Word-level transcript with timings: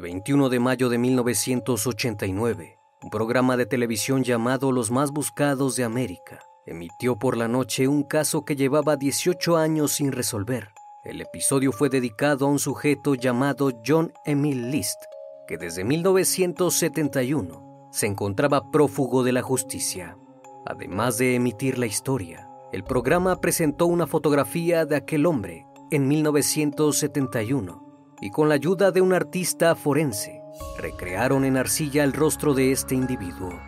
El 0.00 0.04
21 0.04 0.48
de 0.48 0.60
mayo 0.60 0.88
de 0.88 0.96
1989, 0.96 2.78
un 3.02 3.10
programa 3.10 3.58
de 3.58 3.66
televisión 3.66 4.24
llamado 4.24 4.72
Los 4.72 4.90
más 4.90 5.10
buscados 5.10 5.76
de 5.76 5.84
América 5.84 6.40
emitió 6.64 7.18
por 7.18 7.36
la 7.36 7.48
noche 7.48 7.86
un 7.86 8.04
caso 8.04 8.46
que 8.46 8.56
llevaba 8.56 8.96
18 8.96 9.58
años 9.58 9.92
sin 9.92 10.12
resolver. 10.12 10.70
El 11.04 11.20
episodio 11.20 11.70
fue 11.70 11.90
dedicado 11.90 12.46
a 12.46 12.48
un 12.48 12.58
sujeto 12.58 13.14
llamado 13.14 13.72
John 13.86 14.10
Emil 14.24 14.70
List, 14.70 15.02
que 15.46 15.58
desde 15.58 15.84
1971 15.84 17.90
se 17.92 18.06
encontraba 18.06 18.70
prófugo 18.70 19.22
de 19.22 19.32
la 19.32 19.42
justicia. 19.42 20.16
Además 20.64 21.18
de 21.18 21.34
emitir 21.34 21.76
la 21.76 21.84
historia, 21.84 22.48
el 22.72 22.84
programa 22.84 23.38
presentó 23.38 23.84
una 23.84 24.06
fotografía 24.06 24.86
de 24.86 24.96
aquel 24.96 25.26
hombre 25.26 25.66
en 25.90 26.08
1971 26.08 27.89
y 28.20 28.30
con 28.30 28.48
la 28.48 28.54
ayuda 28.54 28.92
de 28.92 29.00
un 29.00 29.12
artista 29.14 29.74
forense, 29.74 30.42
recrearon 30.78 31.44
en 31.44 31.56
arcilla 31.56 32.04
el 32.04 32.12
rostro 32.12 32.52
de 32.52 32.70
este 32.70 32.94
individuo, 32.94 33.58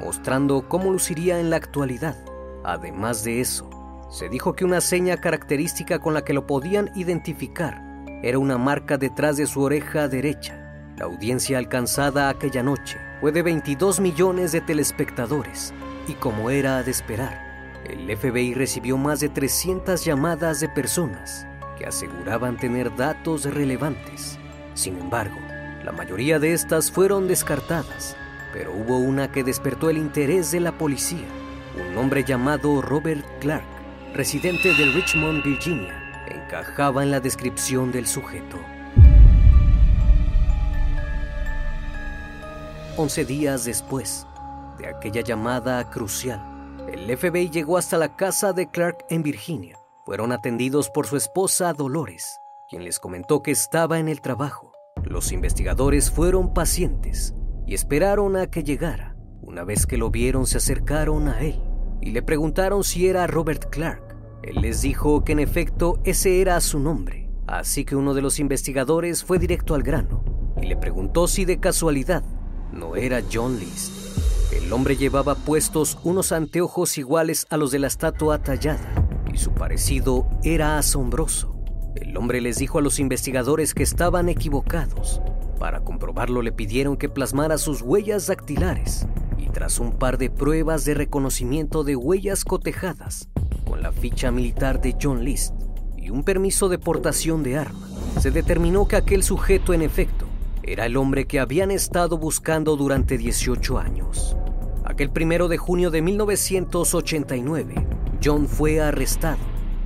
mostrando 0.00 0.68
cómo 0.68 0.92
luciría 0.92 1.40
en 1.40 1.50
la 1.50 1.56
actualidad. 1.56 2.16
Además 2.64 3.24
de 3.24 3.40
eso, 3.40 3.68
se 4.10 4.28
dijo 4.28 4.54
que 4.54 4.64
una 4.64 4.80
seña 4.80 5.16
característica 5.16 5.98
con 5.98 6.14
la 6.14 6.24
que 6.24 6.34
lo 6.34 6.46
podían 6.46 6.90
identificar 6.94 7.82
era 8.22 8.38
una 8.38 8.58
marca 8.58 8.96
detrás 8.96 9.36
de 9.36 9.46
su 9.46 9.60
oreja 9.60 10.08
derecha. 10.08 10.62
La 10.96 11.06
audiencia 11.06 11.58
alcanzada 11.58 12.28
aquella 12.28 12.62
noche 12.62 12.98
fue 13.20 13.32
de 13.32 13.42
22 13.42 14.00
millones 14.00 14.52
de 14.52 14.60
telespectadores 14.60 15.74
y 16.06 16.14
como 16.14 16.50
era 16.50 16.82
de 16.82 16.90
esperar, 16.90 17.44
el 17.84 18.16
FBI 18.16 18.54
recibió 18.54 18.96
más 18.96 19.20
de 19.20 19.28
300 19.28 20.04
llamadas 20.04 20.60
de 20.60 20.68
personas 20.68 21.46
que 21.76 21.86
aseguraban 21.86 22.56
tener 22.56 22.94
datos 22.96 23.44
relevantes. 23.44 24.38
Sin 24.74 24.98
embargo, 24.98 25.36
la 25.84 25.92
mayoría 25.92 26.38
de 26.38 26.52
estas 26.52 26.90
fueron 26.90 27.28
descartadas, 27.28 28.16
pero 28.52 28.72
hubo 28.72 28.98
una 28.98 29.30
que 29.30 29.44
despertó 29.44 29.90
el 29.90 29.98
interés 29.98 30.50
de 30.50 30.60
la 30.60 30.72
policía. 30.72 31.28
Un 31.88 31.96
hombre 31.96 32.24
llamado 32.24 32.82
Robert 32.82 33.24
Clark, 33.40 33.64
residente 34.14 34.74
de 34.74 34.86
Richmond, 34.86 35.44
Virginia, 35.44 35.94
encajaba 36.28 37.02
en 37.02 37.10
la 37.10 37.20
descripción 37.20 37.92
del 37.92 38.06
sujeto. 38.06 38.58
Once 42.96 43.24
días 43.24 43.66
después 43.66 44.26
de 44.78 44.88
aquella 44.88 45.20
llamada 45.20 45.88
crucial, 45.90 46.40
el 46.90 47.14
FBI 47.16 47.50
llegó 47.50 47.76
hasta 47.76 47.98
la 47.98 48.16
casa 48.16 48.52
de 48.52 48.70
Clark 48.70 49.04
en 49.10 49.22
Virginia 49.22 49.76
fueron 50.06 50.30
atendidos 50.30 50.88
por 50.88 51.08
su 51.08 51.16
esposa 51.16 51.72
Dolores, 51.72 52.40
quien 52.70 52.84
les 52.84 53.00
comentó 53.00 53.42
que 53.42 53.50
estaba 53.50 53.98
en 53.98 54.06
el 54.06 54.20
trabajo. 54.20 54.72
Los 55.02 55.32
investigadores 55.32 56.12
fueron 56.12 56.54
pacientes 56.54 57.34
y 57.66 57.74
esperaron 57.74 58.36
a 58.36 58.46
que 58.46 58.62
llegara. 58.62 59.16
Una 59.42 59.64
vez 59.64 59.84
que 59.84 59.98
lo 59.98 60.12
vieron 60.12 60.46
se 60.46 60.58
acercaron 60.58 61.26
a 61.26 61.40
él 61.40 61.60
y 62.00 62.12
le 62.12 62.22
preguntaron 62.22 62.84
si 62.84 63.08
era 63.08 63.26
Robert 63.26 63.68
Clark. 63.68 64.16
Él 64.44 64.60
les 64.60 64.80
dijo 64.80 65.24
que 65.24 65.32
en 65.32 65.40
efecto 65.40 65.98
ese 66.04 66.40
era 66.40 66.60
su 66.60 66.78
nombre, 66.78 67.28
así 67.48 67.84
que 67.84 67.96
uno 67.96 68.14
de 68.14 68.22
los 68.22 68.38
investigadores 68.38 69.24
fue 69.24 69.40
directo 69.40 69.74
al 69.74 69.82
grano 69.82 70.22
y 70.62 70.66
le 70.66 70.76
preguntó 70.76 71.26
si 71.26 71.44
de 71.44 71.58
casualidad 71.58 72.22
no 72.72 72.94
era 72.94 73.22
John 73.32 73.58
List. 73.58 74.52
El 74.52 74.72
hombre 74.72 74.96
llevaba 74.96 75.34
puestos 75.34 75.98
unos 76.04 76.30
anteojos 76.30 76.96
iguales 76.96 77.44
a 77.50 77.56
los 77.56 77.72
de 77.72 77.80
la 77.80 77.88
estatua 77.88 78.38
tallada 78.40 78.95
su 79.36 79.52
parecido 79.52 80.26
era 80.42 80.78
asombroso. 80.78 81.56
El 81.94 82.16
hombre 82.16 82.40
les 82.40 82.58
dijo 82.58 82.78
a 82.78 82.82
los 82.82 82.98
investigadores 82.98 83.74
que 83.74 83.82
estaban 83.82 84.28
equivocados. 84.28 85.20
Para 85.58 85.80
comprobarlo 85.80 86.42
le 86.42 86.52
pidieron 86.52 86.96
que 86.96 87.08
plasmara 87.08 87.58
sus 87.58 87.80
huellas 87.82 88.26
dactilares 88.26 89.06
y 89.38 89.46
tras 89.48 89.78
un 89.80 89.92
par 89.92 90.18
de 90.18 90.30
pruebas 90.30 90.84
de 90.84 90.94
reconocimiento 90.94 91.84
de 91.84 91.96
huellas 91.96 92.44
cotejadas 92.44 93.28
con 93.66 93.82
la 93.82 93.92
ficha 93.92 94.30
militar 94.30 94.80
de 94.80 94.96
John 95.00 95.24
List 95.24 95.54
y 95.96 96.10
un 96.10 96.22
permiso 96.22 96.68
de 96.68 96.78
portación 96.78 97.42
de 97.42 97.58
arma, 97.58 97.88
se 98.20 98.30
determinó 98.30 98.86
que 98.86 98.96
aquel 98.96 99.22
sujeto 99.22 99.74
en 99.74 99.82
efecto 99.82 100.26
era 100.62 100.86
el 100.86 100.96
hombre 100.96 101.26
que 101.26 101.40
habían 101.40 101.70
estado 101.70 102.18
buscando 102.18 102.76
durante 102.76 103.16
18 103.18 103.78
años. 103.78 104.36
Aquel 104.84 105.10
primero 105.10 105.48
de 105.48 105.58
junio 105.58 105.90
de 105.90 106.02
1989, 106.02 107.95
John 108.22 108.48
fue 108.48 108.80
arrestado 108.80 109.38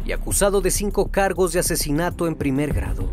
y 0.05 0.13
acusado 0.13 0.61
de 0.61 0.71
cinco 0.71 1.11
cargos 1.11 1.53
de 1.53 1.61
asesinato 1.61 2.27
en 2.27 2.35
primer 2.35 2.73
grado. 2.73 3.11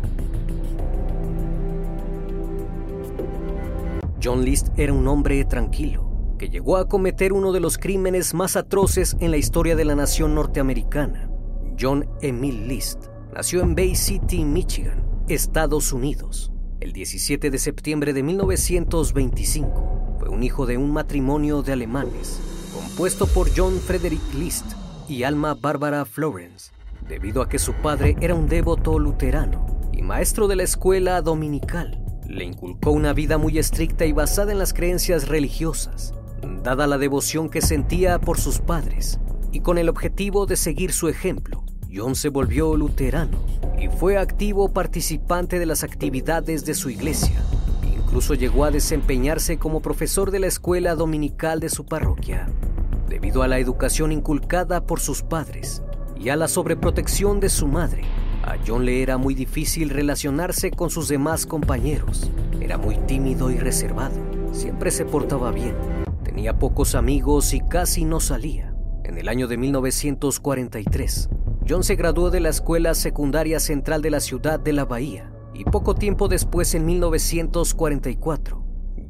John 4.22 4.44
List 4.44 4.68
era 4.76 4.92
un 4.92 5.06
hombre 5.06 5.44
tranquilo 5.44 6.08
que 6.38 6.48
llegó 6.48 6.76
a 6.76 6.88
cometer 6.88 7.32
uno 7.32 7.52
de 7.52 7.60
los 7.60 7.78
crímenes 7.78 8.32
más 8.32 8.56
atroces 8.56 9.16
en 9.20 9.30
la 9.30 9.36
historia 9.36 9.76
de 9.76 9.84
la 9.84 9.94
nación 9.94 10.34
norteamericana. 10.34 11.28
John 11.78 12.08
Emil 12.20 12.68
List 12.68 13.06
nació 13.34 13.60
en 13.62 13.74
Bay 13.74 13.94
City, 13.94 14.44
Michigan, 14.44 15.04
Estados 15.28 15.92
Unidos, 15.92 16.52
el 16.80 16.92
17 16.92 17.50
de 17.50 17.58
septiembre 17.58 18.12
de 18.12 18.22
1925. 18.22 20.16
Fue 20.20 20.28
un 20.28 20.42
hijo 20.42 20.66
de 20.66 20.78
un 20.78 20.92
matrimonio 20.92 21.62
de 21.62 21.72
alemanes, 21.72 22.40
compuesto 22.72 23.26
por 23.26 23.48
John 23.54 23.78
Frederick 23.78 24.22
List 24.34 24.64
y 25.08 25.24
Alma 25.24 25.54
Barbara 25.54 26.04
Florence, 26.04 26.70
debido 27.08 27.42
a 27.42 27.48
que 27.48 27.58
su 27.58 27.72
padre 27.72 28.16
era 28.20 28.34
un 28.34 28.46
devoto 28.46 28.98
luterano 28.98 29.66
y 29.92 30.02
maestro 30.02 30.46
de 30.48 30.56
la 30.56 30.62
escuela 30.62 31.22
dominical. 31.22 32.04
Le 32.26 32.44
inculcó 32.44 32.90
una 32.90 33.14
vida 33.14 33.38
muy 33.38 33.58
estricta 33.58 34.04
y 34.04 34.12
basada 34.12 34.52
en 34.52 34.58
las 34.58 34.74
creencias 34.74 35.28
religiosas, 35.28 36.12
dada 36.62 36.86
la 36.86 36.98
devoción 36.98 37.48
que 37.48 37.62
sentía 37.62 38.20
por 38.20 38.38
sus 38.38 38.58
padres, 38.58 39.18
y 39.50 39.60
con 39.60 39.78
el 39.78 39.88
objetivo 39.88 40.44
de 40.44 40.56
seguir 40.56 40.92
su 40.92 41.08
ejemplo. 41.08 41.64
John 41.92 42.14
se 42.14 42.28
volvió 42.28 42.76
luterano 42.76 43.38
y 43.78 43.88
fue 43.88 44.18
activo 44.18 44.72
participante 44.72 45.58
de 45.58 45.64
las 45.64 45.84
actividades 45.84 46.66
de 46.66 46.74
su 46.74 46.90
iglesia. 46.90 47.40
Incluso 47.96 48.34
llegó 48.34 48.64
a 48.64 48.70
desempeñarse 48.70 49.58
como 49.58 49.80
profesor 49.80 50.30
de 50.30 50.40
la 50.40 50.48
escuela 50.48 50.94
dominical 50.94 51.60
de 51.60 51.70
su 51.70 51.86
parroquia. 51.86 52.48
Debido 53.08 53.42
a 53.42 53.48
la 53.48 53.58
educación 53.58 54.12
inculcada 54.12 54.84
por 54.84 55.00
sus 55.00 55.22
padres 55.22 55.82
y 56.18 56.28
a 56.28 56.36
la 56.36 56.46
sobreprotección 56.46 57.40
de 57.40 57.48
su 57.48 57.66
madre, 57.66 58.02
a 58.42 58.56
John 58.66 58.84
le 58.84 59.02
era 59.02 59.16
muy 59.16 59.34
difícil 59.34 59.88
relacionarse 59.88 60.70
con 60.70 60.90
sus 60.90 61.08
demás 61.08 61.46
compañeros. 61.46 62.30
Era 62.60 62.76
muy 62.76 62.96
tímido 62.98 63.50
y 63.50 63.58
reservado. 63.58 64.14
Siempre 64.52 64.90
se 64.90 65.06
portaba 65.06 65.52
bien. 65.52 65.74
Tenía 66.22 66.58
pocos 66.58 66.94
amigos 66.94 67.54
y 67.54 67.60
casi 67.60 68.04
no 68.04 68.20
salía. 68.20 68.74
En 69.04 69.16
el 69.16 69.28
año 69.28 69.48
de 69.48 69.56
1943, 69.56 71.30
John 71.66 71.84
se 71.84 71.96
graduó 71.96 72.30
de 72.30 72.40
la 72.40 72.50
Escuela 72.50 72.94
Secundaria 72.94 73.58
Central 73.58 74.02
de 74.02 74.10
la 74.10 74.20
ciudad 74.20 74.60
de 74.60 74.74
La 74.74 74.84
Bahía 74.84 75.30
y 75.54 75.64
poco 75.64 75.94
tiempo 75.94 76.28
después, 76.28 76.74
en 76.74 76.84
1944, 76.84 78.64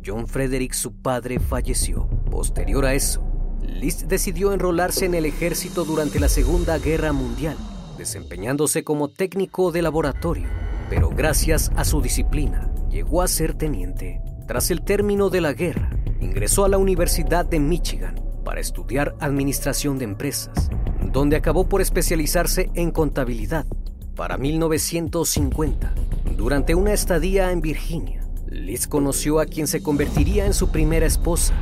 John 0.05 0.27
Frederick, 0.27 0.73
su 0.73 0.95
padre, 0.95 1.41
falleció. 1.41 2.09
Posterior 2.31 2.85
a 2.87 2.95
eso, 2.95 3.28
List 3.69 4.03
decidió 4.03 4.53
enrolarse 4.53 5.05
en 5.05 5.15
el 5.15 5.27
ejército 5.27 5.85
durante 5.85 6.19
la 6.19 6.29
Segunda 6.29 6.79
Guerra 6.79 7.13
Mundial, 7.13 7.57
desempeñándose 7.97 8.83
como 8.83 9.09
técnico 9.09 9.71
de 9.71 9.83
laboratorio, 9.83 10.49
pero 10.91 11.11
gracias 11.11 11.71
a 11.77 11.85
su 11.85 12.01
disciplina, 12.01 12.73
llegó 12.91 13.23
a 13.23 13.29
ser 13.29 13.55
teniente. 13.55 14.21
Tras 14.47 14.71
el 14.71 14.83
término 14.83 15.31
de 15.31 15.41
la 15.43 15.53
guerra, 15.53 15.91
ingresó 16.21 16.65
a 16.65 16.69
la 16.69 16.79
Universidad 16.79 17.45
de 17.45 17.61
Michigan 17.61 18.21
para 18.45 18.61
estudiar 18.61 19.15
administración 19.21 19.99
de 19.99 20.07
empresas, 20.07 20.71
donde 21.13 21.37
acabó 21.37 21.69
por 21.69 21.81
especializarse 21.81 22.71
en 22.75 22.91
contabilidad. 22.91 23.67
Para 24.17 24.39
1950, 24.39 25.95
durante 26.37 26.75
una 26.75 26.93
estadía 26.93 27.53
en 27.53 27.61
Virginia, 27.61 28.27
Liz 28.47 28.87
conoció 28.89 29.39
a 29.39 29.47
quien 29.47 29.67
se 29.67 29.83
convertiría 29.83 30.47
en 30.47 30.55
su 30.55 30.71
primera 30.71 31.07
esposa, 31.07 31.55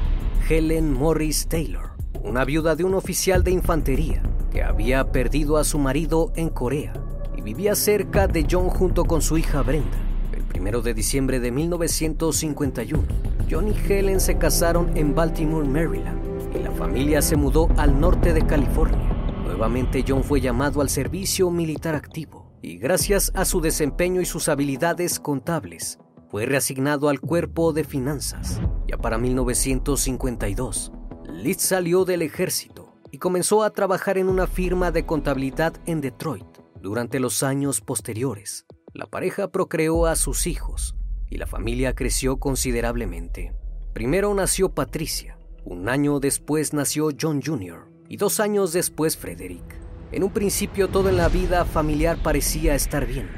Helen 0.48 0.92
Morris 0.92 1.48
Taylor, 1.48 1.95
una 2.26 2.44
viuda 2.44 2.74
de 2.74 2.84
un 2.84 2.94
oficial 2.94 3.44
de 3.44 3.52
infantería 3.52 4.22
que 4.50 4.62
había 4.62 5.12
perdido 5.12 5.56
a 5.56 5.64
su 5.64 5.78
marido 5.78 6.32
en 6.34 6.48
Corea 6.48 6.92
y 7.36 7.40
vivía 7.40 7.74
cerca 7.74 8.26
de 8.26 8.46
John 8.50 8.68
junto 8.68 9.04
con 9.04 9.22
su 9.22 9.38
hija 9.38 9.62
Brenda. 9.62 9.96
El 10.32 10.42
primero 10.42 10.82
de 10.82 10.92
diciembre 10.92 11.38
de 11.38 11.52
1951, 11.52 13.02
John 13.48 13.68
y 13.68 13.92
Helen 13.92 14.20
se 14.20 14.38
casaron 14.38 14.96
en 14.96 15.14
Baltimore, 15.14 15.68
Maryland, 15.68 16.20
y 16.54 16.58
la 16.58 16.72
familia 16.72 17.22
se 17.22 17.36
mudó 17.36 17.68
al 17.76 18.00
norte 18.00 18.32
de 18.32 18.44
California. 18.44 18.98
Nuevamente 19.44 20.04
John 20.06 20.24
fue 20.24 20.40
llamado 20.40 20.80
al 20.80 20.90
servicio 20.90 21.50
militar 21.50 21.94
activo 21.94 22.50
y 22.60 22.78
gracias 22.78 23.30
a 23.34 23.44
su 23.44 23.60
desempeño 23.60 24.20
y 24.20 24.26
sus 24.26 24.48
habilidades 24.48 25.20
contables, 25.20 25.98
fue 26.28 26.44
reasignado 26.44 27.08
al 27.08 27.20
cuerpo 27.20 27.72
de 27.72 27.84
finanzas. 27.84 28.60
Ya 28.88 28.98
para 28.98 29.18
1952, 29.18 30.92
Liz 31.36 31.58
salió 31.58 32.06
del 32.06 32.22
ejército 32.22 32.94
y 33.10 33.18
comenzó 33.18 33.62
a 33.62 33.70
trabajar 33.70 34.16
en 34.16 34.28
una 34.28 34.46
firma 34.46 34.90
de 34.90 35.04
contabilidad 35.04 35.74
en 35.84 36.00
Detroit. 36.00 36.46
Durante 36.80 37.20
los 37.20 37.42
años 37.42 37.82
posteriores, 37.82 38.64
la 38.94 39.04
pareja 39.04 39.48
procreó 39.48 40.06
a 40.06 40.16
sus 40.16 40.46
hijos 40.46 40.96
y 41.28 41.36
la 41.36 41.46
familia 41.46 41.94
creció 41.94 42.38
considerablemente. 42.38 43.52
Primero 43.92 44.32
nació 44.32 44.70
Patricia, 44.70 45.38
un 45.62 45.90
año 45.90 46.20
después 46.20 46.72
nació 46.72 47.10
John 47.20 47.42
Jr. 47.44 47.86
y 48.08 48.16
dos 48.16 48.40
años 48.40 48.72
después 48.72 49.18
Frederick. 49.18 49.78
En 50.12 50.24
un 50.24 50.30
principio 50.30 50.88
todo 50.88 51.10
en 51.10 51.18
la 51.18 51.28
vida 51.28 51.66
familiar 51.66 52.16
parecía 52.22 52.74
estar 52.74 53.06
bien. 53.06 53.28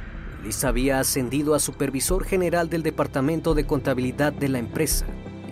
Liz 0.44 0.62
había 0.62 1.00
ascendido 1.00 1.52
a 1.56 1.58
supervisor 1.58 2.24
general 2.24 2.70
del 2.70 2.84
departamento 2.84 3.54
de 3.54 3.66
contabilidad 3.66 4.32
de 4.32 4.48
la 4.48 4.60
empresa 4.60 5.04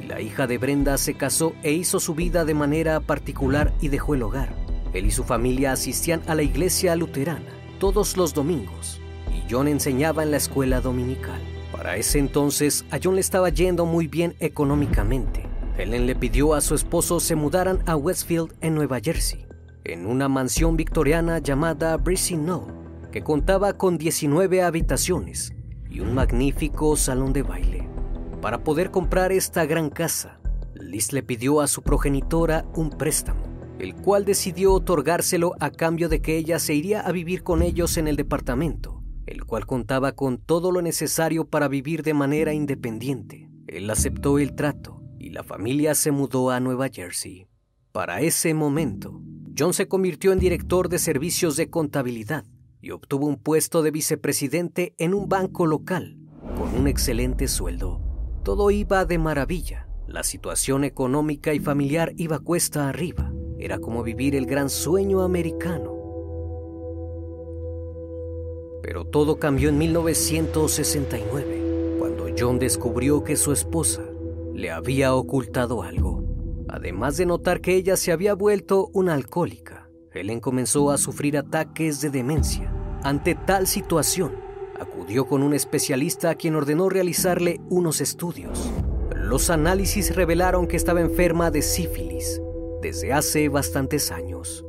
la 0.07 0.21
hija 0.21 0.47
de 0.47 0.59
Brenda 0.59 0.99
se 0.99 1.15
casó 1.15 1.55
e 1.63 1.73
hizo 1.73 2.01
su 2.01 2.15
vida 2.15 2.45
de 2.45 2.55
manera 2.55 3.01
particular 3.01 3.73
y 3.81 3.89
dejó 3.89 4.15
el 4.15 4.23
hogar. 4.23 4.55
Él 4.93 5.07
y 5.07 5.11
su 5.11 5.25
familia 5.25 5.73
asistían 5.73 6.23
a 6.27 6.35
la 6.35 6.43
iglesia 6.43 6.97
luterana 6.97 7.53
todos 7.79 8.17
los 8.17 8.33
domingos 8.33 9.01
y 9.31 9.43
John 9.51 9.69
enseñaba 9.69 10.23
en 10.23 10.31
la 10.31 10.39
escuela 10.39 10.81
dominical. 10.81 11.41
Para 11.73 11.97
ese 11.97 12.19
entonces 12.19 12.85
a 12.91 12.99
John 13.03 13.17
le 13.17 13.21
estaba 13.21 13.51
yendo 13.51 13.85
muy 13.85 14.07
bien 14.07 14.35
económicamente 14.41 15.47
Helen 15.79 16.07
le 16.07 16.15
pidió 16.15 16.55
a 16.55 16.63
su 16.63 16.75
esposo 16.75 17.21
se 17.21 17.37
mudaran 17.37 17.83
a 17.85 17.97
Westfield, 17.97 18.55
en 18.63 18.75
Nueva 18.75 18.99
Jersey, 18.99 19.47
en 19.85 20.07
una 20.07 20.27
mansión 20.27 20.75
victoriana 20.75 21.39
llamada 21.39 21.95
Breezy 21.99 22.37
Knoll, 22.37 22.73
que 23.13 23.23
contaba 23.23 23.75
con 23.75 23.99
19 23.99 24.63
habitaciones 24.63 25.53
y 25.91 26.01
un 26.01 26.15
magnífico 26.15 26.97
salón 26.97 27.35
de 27.35 27.43
baile. 27.43 27.96
Para 28.41 28.63
poder 28.63 28.91
comprar 28.91 29.33
esta 29.33 29.65
gran 29.65 29.91
casa, 29.91 30.39
Liz 30.75 31.13
le 31.13 31.23
pidió 31.23 31.61
a 31.61 31.67
su 31.67 31.83
progenitora 31.83 32.67
un 32.75 32.91
préstamo, 32.91 33.43
el 33.79 33.95
cual 33.95 34.25
decidió 34.25 34.73
otorgárselo 34.75 35.55
a 35.59 35.71
cambio 35.71 36.09
de 36.09 36.21
que 36.21 36.37
ella 36.37 36.59
se 36.59 36.75
iría 36.75 37.01
a 37.01 37.13
vivir 37.13 37.43
con 37.43 37.63
ellos 37.63 37.97
en 37.97 38.09
el 38.09 38.17
departamento, 38.17 39.03
el 39.27 39.45
cual 39.45 39.67
contaba 39.67 40.13
con 40.13 40.39
todo 40.39 40.71
lo 40.71 40.83
necesario 40.83 41.49
para 41.49 41.69
vivir 41.69 42.03
de 42.03 42.15
manera 42.15 42.53
independiente. 42.53 43.49
Él 43.67 43.91
aceptó 43.91 44.39
el 44.39 44.55
trato 44.55 45.03
y 45.19 45.31
la 45.31 45.43
familia 45.43 45.95
se 45.95 46.11
mudó 46.11 46.51
a 46.51 46.61
Nueva 46.61 46.89
Jersey. 46.89 47.49
Para 47.91 48.21
ese 48.21 48.53
momento, 48.53 49.23
John 49.59 49.73
se 49.73 49.89
convirtió 49.89 50.33
en 50.33 50.39
director 50.39 50.91
de 50.91 50.99
servicios 50.99 51.57
de 51.57 51.71
contabilidad 51.71 52.45
y 52.83 52.91
obtuvo 52.91 53.27
un 53.27 53.37
puesto 53.37 53.83
de 53.83 53.91
vicepresidente 53.91 54.95
en 54.99 55.15
un 55.15 55.29
banco 55.29 55.67
local 55.67 56.19
con 56.57 56.79
un 56.79 56.87
excelente 56.87 57.49
sueldo. 57.49 58.06
Todo 58.47 58.71
iba 58.71 59.05
de 59.05 59.19
maravilla. 59.19 59.89
La 60.07 60.23
situación 60.23 60.85
económica 60.85 61.53
y 61.53 61.59
familiar 61.59 62.13
iba 62.17 62.39
cuesta 62.39 62.89
arriba. 62.89 63.33
Era 63.59 63.81
como 63.81 64.05
vivir 64.05 64.37
el 64.37 64.47
gran 64.47 64.71
sueño 64.71 65.23
americano. 65.23 65.93
Pero 68.85 69.05
todo 69.05 69.41
cambió 69.41 69.69
en 69.69 69.79
1969, 69.79 71.97
cuando 71.99 72.27
John 72.39 72.61
descubrió 72.61 73.25
que 73.25 73.35
su 73.35 73.51
esposa 73.51 74.05
le 74.55 74.71
había 74.71 75.13
ocultado 75.17 75.83
algo. 75.83 76.23
Además 76.69 77.17
de 77.17 77.27
notar 77.27 77.61
que 77.61 77.75
ella 77.75 77.97
se 77.97 78.13
había 78.13 78.35
vuelto 78.35 78.91
una 78.93 79.15
alcohólica, 79.15 79.91
Helen 80.13 80.39
comenzó 80.39 80.93
a 80.93 80.99
sufrir 80.99 81.37
ataques 81.37 82.01
de 82.01 82.11
demencia. 82.11 82.73
Ante 83.03 83.35
tal 83.35 83.67
situación, 83.67 84.46
acudió 85.07 85.29
con 85.29 85.45
un 85.45 85.55
especialista 85.55 86.31
a 86.31 86.35
quien 86.35 86.57
ordenó 86.57 86.89
realizarle 86.89 87.61
unos 87.71 88.01
estudios. 88.01 88.73
Los 89.15 89.51
análisis 89.51 90.17
revelaron 90.17 90.67
que 90.67 90.77
estaba 90.77 91.01
enferma 91.01 91.53
de 91.53 91.63
sífilis 91.63 92.43
desde 92.83 93.13
hace 93.13 93.49
bastantes 93.49 94.11
años. 94.11 94.65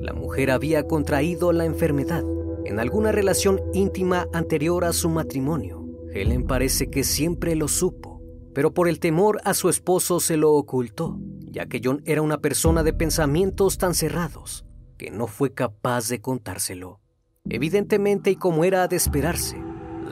La 0.00 0.12
mujer 0.12 0.52
había 0.52 0.86
contraído 0.86 1.50
la 1.50 1.64
enfermedad 1.64 2.22
en 2.64 2.78
alguna 2.78 3.10
relación 3.10 3.60
íntima 3.72 4.28
anterior 4.32 4.84
a 4.84 4.92
su 4.92 5.08
matrimonio. 5.08 5.84
Helen 6.12 6.46
parece 6.46 6.88
que 6.88 7.02
siempre 7.02 7.56
lo 7.56 7.66
supo 7.66 8.14
pero 8.54 8.72
por 8.72 8.88
el 8.88 9.00
temor 9.00 9.40
a 9.42 9.52
su 9.52 9.68
esposo 9.68 10.20
se 10.20 10.36
lo 10.36 10.52
ocultó, 10.52 11.18
ya 11.40 11.66
que 11.66 11.80
John 11.82 12.02
era 12.04 12.22
una 12.22 12.38
persona 12.38 12.84
de 12.84 12.92
pensamientos 12.92 13.78
tan 13.78 13.94
cerrados 13.94 14.64
que 14.96 15.10
no 15.10 15.26
fue 15.26 15.52
capaz 15.52 16.08
de 16.08 16.20
contárselo. 16.20 17.00
Evidentemente, 17.46 18.30
y 18.30 18.36
como 18.36 18.64
era 18.64 18.86
de 18.86 18.94
esperarse, 18.94 19.63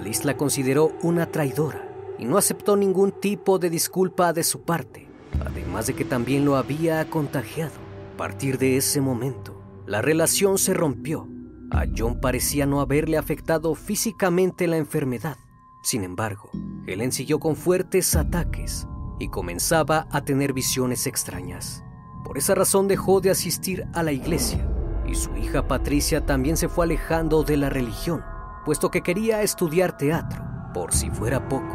Liz 0.03 0.25
la 0.25 0.37
consideró 0.37 0.93
una 1.03 1.27
traidora 1.27 1.89
y 2.19 2.25
no 2.25 2.37
aceptó 2.37 2.77
ningún 2.77 3.13
tipo 3.13 3.59
de 3.59 3.71
disculpa 3.71 4.33
de 4.33 4.43
su 4.43 4.63
parte. 4.63 5.09
Además 5.45 5.87
de 5.87 5.95
que 5.95 6.05
también 6.05 6.45
lo 6.45 6.57
había 6.57 7.09
contagiado. 7.09 7.73
A 8.15 8.17
partir 8.17 8.59
de 8.59 8.77
ese 8.77 9.01
momento, 9.01 9.63
la 9.87 10.03
relación 10.03 10.59
se 10.59 10.75
rompió. 10.75 11.29
A 11.71 11.85
John 11.97 12.21
parecía 12.21 12.67
no 12.67 12.81
haberle 12.81 13.17
afectado 13.17 13.75
físicamente 13.75 14.67
la 14.67 14.77
enfermedad. 14.77 15.37
Sin 15.83 16.05
embargo, 16.05 16.51
Helen 16.87 17.13
siguió 17.13 17.41
con 17.41 17.57
fuertes 17.57 18.15
ataques 18.15 18.87
y 19.19 19.29
comenzaba 19.29 20.07
a 20.11 20.25
tener 20.25 20.53
visiones 20.53 21.07
extrañas. 21.07 21.83
Por 22.25 22.39
esa 22.39 22.55
razón 22.55 22.89
dejó 22.89 23.21
de 23.21 23.31
asistir 23.31 23.87
a 23.95 24.03
la 24.03 24.13
iglesia 24.13 24.69
y 25.07 25.15
su 25.15 25.37
hija 25.37 25.67
Patricia 25.67 26.25
también 26.25 26.57
se 26.57 26.69
fue 26.69 26.85
alejando 26.85 27.43
de 27.43 27.57
la 27.57 27.71
religión, 27.71 28.23
puesto 28.65 28.91
que 28.91 29.03
quería 29.03 29.43
estudiar 29.43 29.97
teatro, 29.97 30.43
por 30.75 30.93
si 30.93 31.11
fuera 31.11 31.49
poco. 31.49 31.75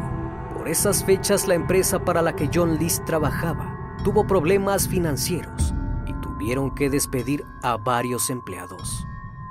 Por 0.54 0.68
esas 0.68 1.04
fechas 1.04 1.46
la 1.46 1.54
empresa 1.54 2.04
para 2.04 2.22
la 2.22 2.34
que 2.34 2.50
John 2.52 2.78
List 2.78 3.04
trabajaba 3.04 3.74
tuvo 4.04 4.26
problemas 4.26 4.88
financieros 4.88 5.74
y 6.06 6.12
tuvieron 6.20 6.74
que 6.74 6.90
despedir 6.90 7.44
a 7.62 7.76
varios 7.76 8.30
empleados. 8.30 9.04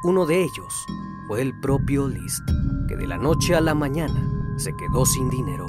Uno 0.03 0.25
de 0.25 0.41
ellos 0.41 0.85
fue 1.27 1.41
el 1.41 1.59
propio 1.59 2.07
List, 2.07 2.43
que 2.87 2.95
de 2.95 3.07
la 3.07 3.17
noche 3.17 3.55
a 3.55 3.61
la 3.61 3.73
mañana 3.73 4.55
se 4.57 4.75
quedó 4.75 5.05
sin 5.05 5.29
dinero. 5.29 5.65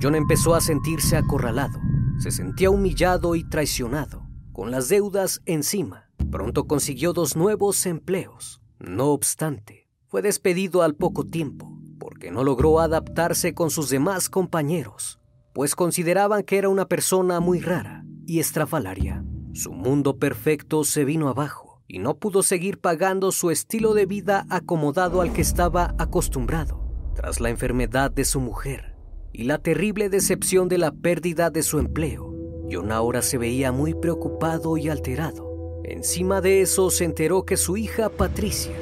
John 0.00 0.14
empezó 0.14 0.54
a 0.54 0.60
sentirse 0.60 1.16
acorralado, 1.16 1.80
se 2.18 2.30
sentía 2.30 2.70
humillado 2.70 3.34
y 3.34 3.44
traicionado, 3.44 4.26
con 4.52 4.70
las 4.70 4.88
deudas 4.88 5.42
encima. 5.46 6.08
Pronto 6.30 6.66
consiguió 6.66 7.12
dos 7.12 7.36
nuevos 7.36 7.84
empleos. 7.86 8.62
No 8.78 9.06
obstante, 9.06 9.81
fue 10.12 10.20
despedido 10.20 10.82
al 10.82 10.94
poco 10.94 11.24
tiempo 11.24 11.72
porque 11.98 12.30
no 12.30 12.44
logró 12.44 12.80
adaptarse 12.80 13.54
con 13.54 13.70
sus 13.70 13.88
demás 13.88 14.28
compañeros, 14.28 15.18
pues 15.54 15.74
consideraban 15.74 16.42
que 16.42 16.58
era 16.58 16.68
una 16.68 16.84
persona 16.84 17.40
muy 17.40 17.60
rara 17.60 18.04
y 18.26 18.38
estrafalaria. 18.38 19.24
Su 19.54 19.72
mundo 19.72 20.18
perfecto 20.18 20.84
se 20.84 21.06
vino 21.06 21.30
abajo 21.30 21.80
y 21.88 21.98
no 21.98 22.18
pudo 22.18 22.42
seguir 22.42 22.78
pagando 22.78 23.32
su 23.32 23.50
estilo 23.50 23.94
de 23.94 24.04
vida 24.04 24.44
acomodado 24.50 25.22
al 25.22 25.32
que 25.32 25.40
estaba 25.40 25.94
acostumbrado. 25.96 26.78
Tras 27.14 27.40
la 27.40 27.48
enfermedad 27.48 28.10
de 28.10 28.26
su 28.26 28.38
mujer 28.38 28.94
y 29.32 29.44
la 29.44 29.56
terrible 29.56 30.10
decepción 30.10 30.68
de 30.68 30.76
la 30.76 30.92
pérdida 30.92 31.48
de 31.48 31.62
su 31.62 31.78
empleo, 31.78 32.34
John 32.70 32.92
ahora 32.92 33.22
se 33.22 33.38
veía 33.38 33.72
muy 33.72 33.94
preocupado 33.94 34.76
y 34.76 34.90
alterado. 34.90 35.80
Encima 35.84 36.42
de 36.42 36.60
eso 36.60 36.90
se 36.90 37.04
enteró 37.06 37.46
que 37.46 37.56
su 37.56 37.78
hija 37.78 38.10
Patricia 38.10 38.76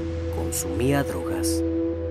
consumía 0.50 1.04
drogas, 1.04 1.62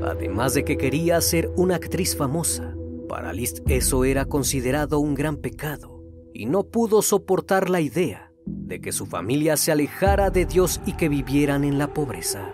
además 0.01 0.53
de 0.53 0.63
que 0.63 0.77
quería 0.77 1.19
ser 1.19 1.51
una 1.58 1.75
actriz 1.75 2.15
famosa. 2.15 2.74
Para 3.10 3.34
List 3.34 3.60
eso 3.67 4.05
era 4.05 4.24
considerado 4.24 5.01
un 5.01 5.13
gran 5.13 5.36
pecado 5.36 6.01
y 6.34 6.46
no 6.46 6.63
pudo 6.63 7.01
soportar 7.01 7.69
la 7.69 7.81
idea 7.81 8.31
de 8.46 8.79
que 8.79 8.93
su 8.93 9.08
familia 9.08 9.58
se 9.58 9.74
alejara 9.74 10.29
de 10.29 10.46
Dios 10.46 10.79
y 10.86 10.93
que 10.93 11.10
vivieran 11.10 11.65
en 11.65 11.77
la 11.77 11.93
pobreza. 11.93 12.53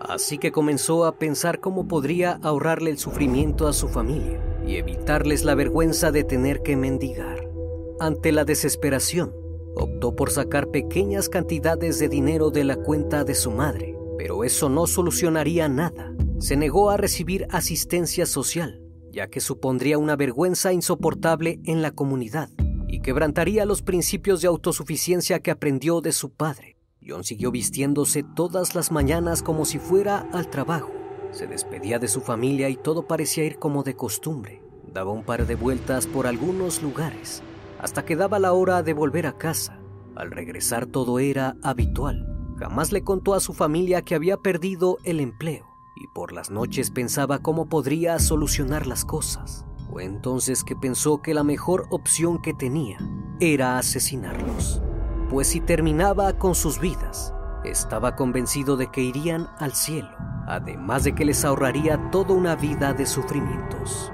Así 0.00 0.36
que 0.36 0.52
comenzó 0.52 1.06
a 1.06 1.16
pensar 1.16 1.60
cómo 1.60 1.88
podría 1.88 2.38
ahorrarle 2.42 2.90
el 2.90 2.98
sufrimiento 2.98 3.68
a 3.68 3.72
su 3.72 3.88
familia 3.88 4.38
y 4.66 4.76
evitarles 4.76 5.46
la 5.46 5.54
vergüenza 5.54 6.12
de 6.12 6.24
tener 6.24 6.60
que 6.60 6.76
mendigar. 6.76 7.48
Ante 8.00 8.32
la 8.32 8.44
desesperación, 8.44 9.34
optó 9.76 10.14
por 10.14 10.30
sacar 10.30 10.68
pequeñas 10.68 11.30
cantidades 11.30 11.98
de 11.98 12.10
dinero 12.10 12.50
de 12.50 12.64
la 12.64 12.76
cuenta 12.76 13.24
de 13.24 13.34
su 13.34 13.50
madre, 13.50 13.91
pero 14.22 14.44
eso 14.44 14.68
no 14.68 14.86
solucionaría 14.86 15.68
nada. 15.68 16.14
Se 16.38 16.54
negó 16.54 16.90
a 16.90 16.96
recibir 16.96 17.48
asistencia 17.50 18.24
social, 18.24 18.80
ya 19.10 19.26
que 19.26 19.40
supondría 19.40 19.98
una 19.98 20.14
vergüenza 20.14 20.72
insoportable 20.72 21.58
en 21.64 21.82
la 21.82 21.90
comunidad 21.90 22.48
y 22.86 23.00
quebrantaría 23.00 23.66
los 23.66 23.82
principios 23.82 24.40
de 24.40 24.46
autosuficiencia 24.46 25.40
que 25.40 25.50
aprendió 25.50 26.00
de 26.00 26.12
su 26.12 26.30
padre. 26.30 26.76
John 27.04 27.24
siguió 27.24 27.50
vistiéndose 27.50 28.22
todas 28.22 28.76
las 28.76 28.92
mañanas 28.92 29.42
como 29.42 29.64
si 29.64 29.80
fuera 29.80 30.28
al 30.32 30.48
trabajo. 30.48 30.92
Se 31.32 31.48
despedía 31.48 31.98
de 31.98 32.06
su 32.06 32.20
familia 32.20 32.68
y 32.68 32.76
todo 32.76 33.08
parecía 33.08 33.42
ir 33.42 33.58
como 33.58 33.82
de 33.82 33.96
costumbre. 33.96 34.62
Daba 34.94 35.10
un 35.10 35.24
par 35.24 35.48
de 35.48 35.56
vueltas 35.56 36.06
por 36.06 36.28
algunos 36.28 36.80
lugares, 36.80 37.42
hasta 37.80 38.04
que 38.04 38.14
daba 38.14 38.38
la 38.38 38.52
hora 38.52 38.84
de 38.84 38.92
volver 38.92 39.26
a 39.26 39.36
casa. 39.36 39.80
Al 40.14 40.30
regresar 40.30 40.86
todo 40.86 41.18
era 41.18 41.56
habitual. 41.60 42.31
Jamás 42.62 42.92
le 42.92 43.02
contó 43.04 43.34
a 43.34 43.40
su 43.40 43.52
familia 43.52 44.02
que 44.02 44.14
había 44.14 44.36
perdido 44.36 44.98
el 45.04 45.20
empleo 45.20 45.66
y 45.96 46.06
por 46.08 46.32
las 46.32 46.50
noches 46.50 46.90
pensaba 46.90 47.40
cómo 47.40 47.66
podría 47.66 48.18
solucionar 48.18 48.86
las 48.86 49.04
cosas. 49.04 49.66
Fue 49.90 50.04
entonces 50.04 50.64
que 50.64 50.76
pensó 50.76 51.20
que 51.20 51.34
la 51.34 51.44
mejor 51.44 51.86
opción 51.90 52.40
que 52.40 52.54
tenía 52.54 52.98
era 53.40 53.78
asesinarlos 53.78 54.82
pues 55.32 55.48
si 55.48 55.60
terminaba 55.62 56.34
con 56.34 56.54
sus 56.54 56.78
vidas, 56.78 57.32
estaba 57.64 58.16
convencido 58.16 58.76
de 58.76 58.88
que 58.88 59.00
irían 59.00 59.48
al 59.58 59.72
cielo, 59.72 60.10
además 60.46 61.04
de 61.04 61.14
que 61.14 61.24
les 61.24 61.42
ahorraría 61.42 62.10
toda 62.10 62.34
una 62.34 62.54
vida 62.54 62.92
de 62.92 63.06
sufrimientos. 63.06 64.12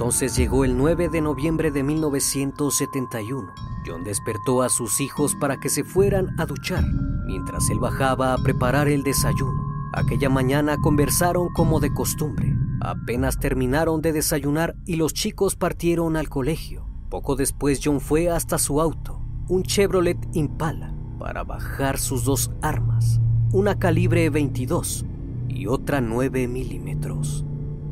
Entonces 0.00 0.34
llegó 0.34 0.64
el 0.64 0.78
9 0.78 1.10
de 1.10 1.20
noviembre 1.20 1.70
de 1.70 1.82
1971. 1.82 3.52
John 3.86 4.02
despertó 4.02 4.62
a 4.62 4.70
sus 4.70 4.98
hijos 4.98 5.34
para 5.34 5.60
que 5.60 5.68
se 5.68 5.84
fueran 5.84 6.40
a 6.40 6.46
duchar, 6.46 6.86
mientras 7.26 7.68
él 7.68 7.80
bajaba 7.80 8.32
a 8.32 8.38
preparar 8.38 8.88
el 8.88 9.02
desayuno. 9.02 9.62
Aquella 9.92 10.30
mañana 10.30 10.78
conversaron 10.78 11.50
como 11.52 11.80
de 11.80 11.92
costumbre. 11.92 12.50
Apenas 12.80 13.38
terminaron 13.38 14.00
de 14.00 14.14
desayunar 14.14 14.74
y 14.86 14.96
los 14.96 15.12
chicos 15.12 15.54
partieron 15.54 16.16
al 16.16 16.30
colegio. 16.30 16.86
Poco 17.10 17.36
después 17.36 17.78
John 17.84 18.00
fue 18.00 18.30
hasta 18.30 18.56
su 18.56 18.80
auto, 18.80 19.20
un 19.48 19.64
Chevrolet 19.64 20.16
Impala, 20.32 20.94
para 21.18 21.44
bajar 21.44 21.98
sus 21.98 22.24
dos 22.24 22.50
armas, 22.62 23.20
una 23.52 23.78
calibre 23.78 24.30
22 24.30 25.04
y 25.46 25.66
otra 25.66 26.00
9 26.00 26.48
milímetros. 26.48 27.44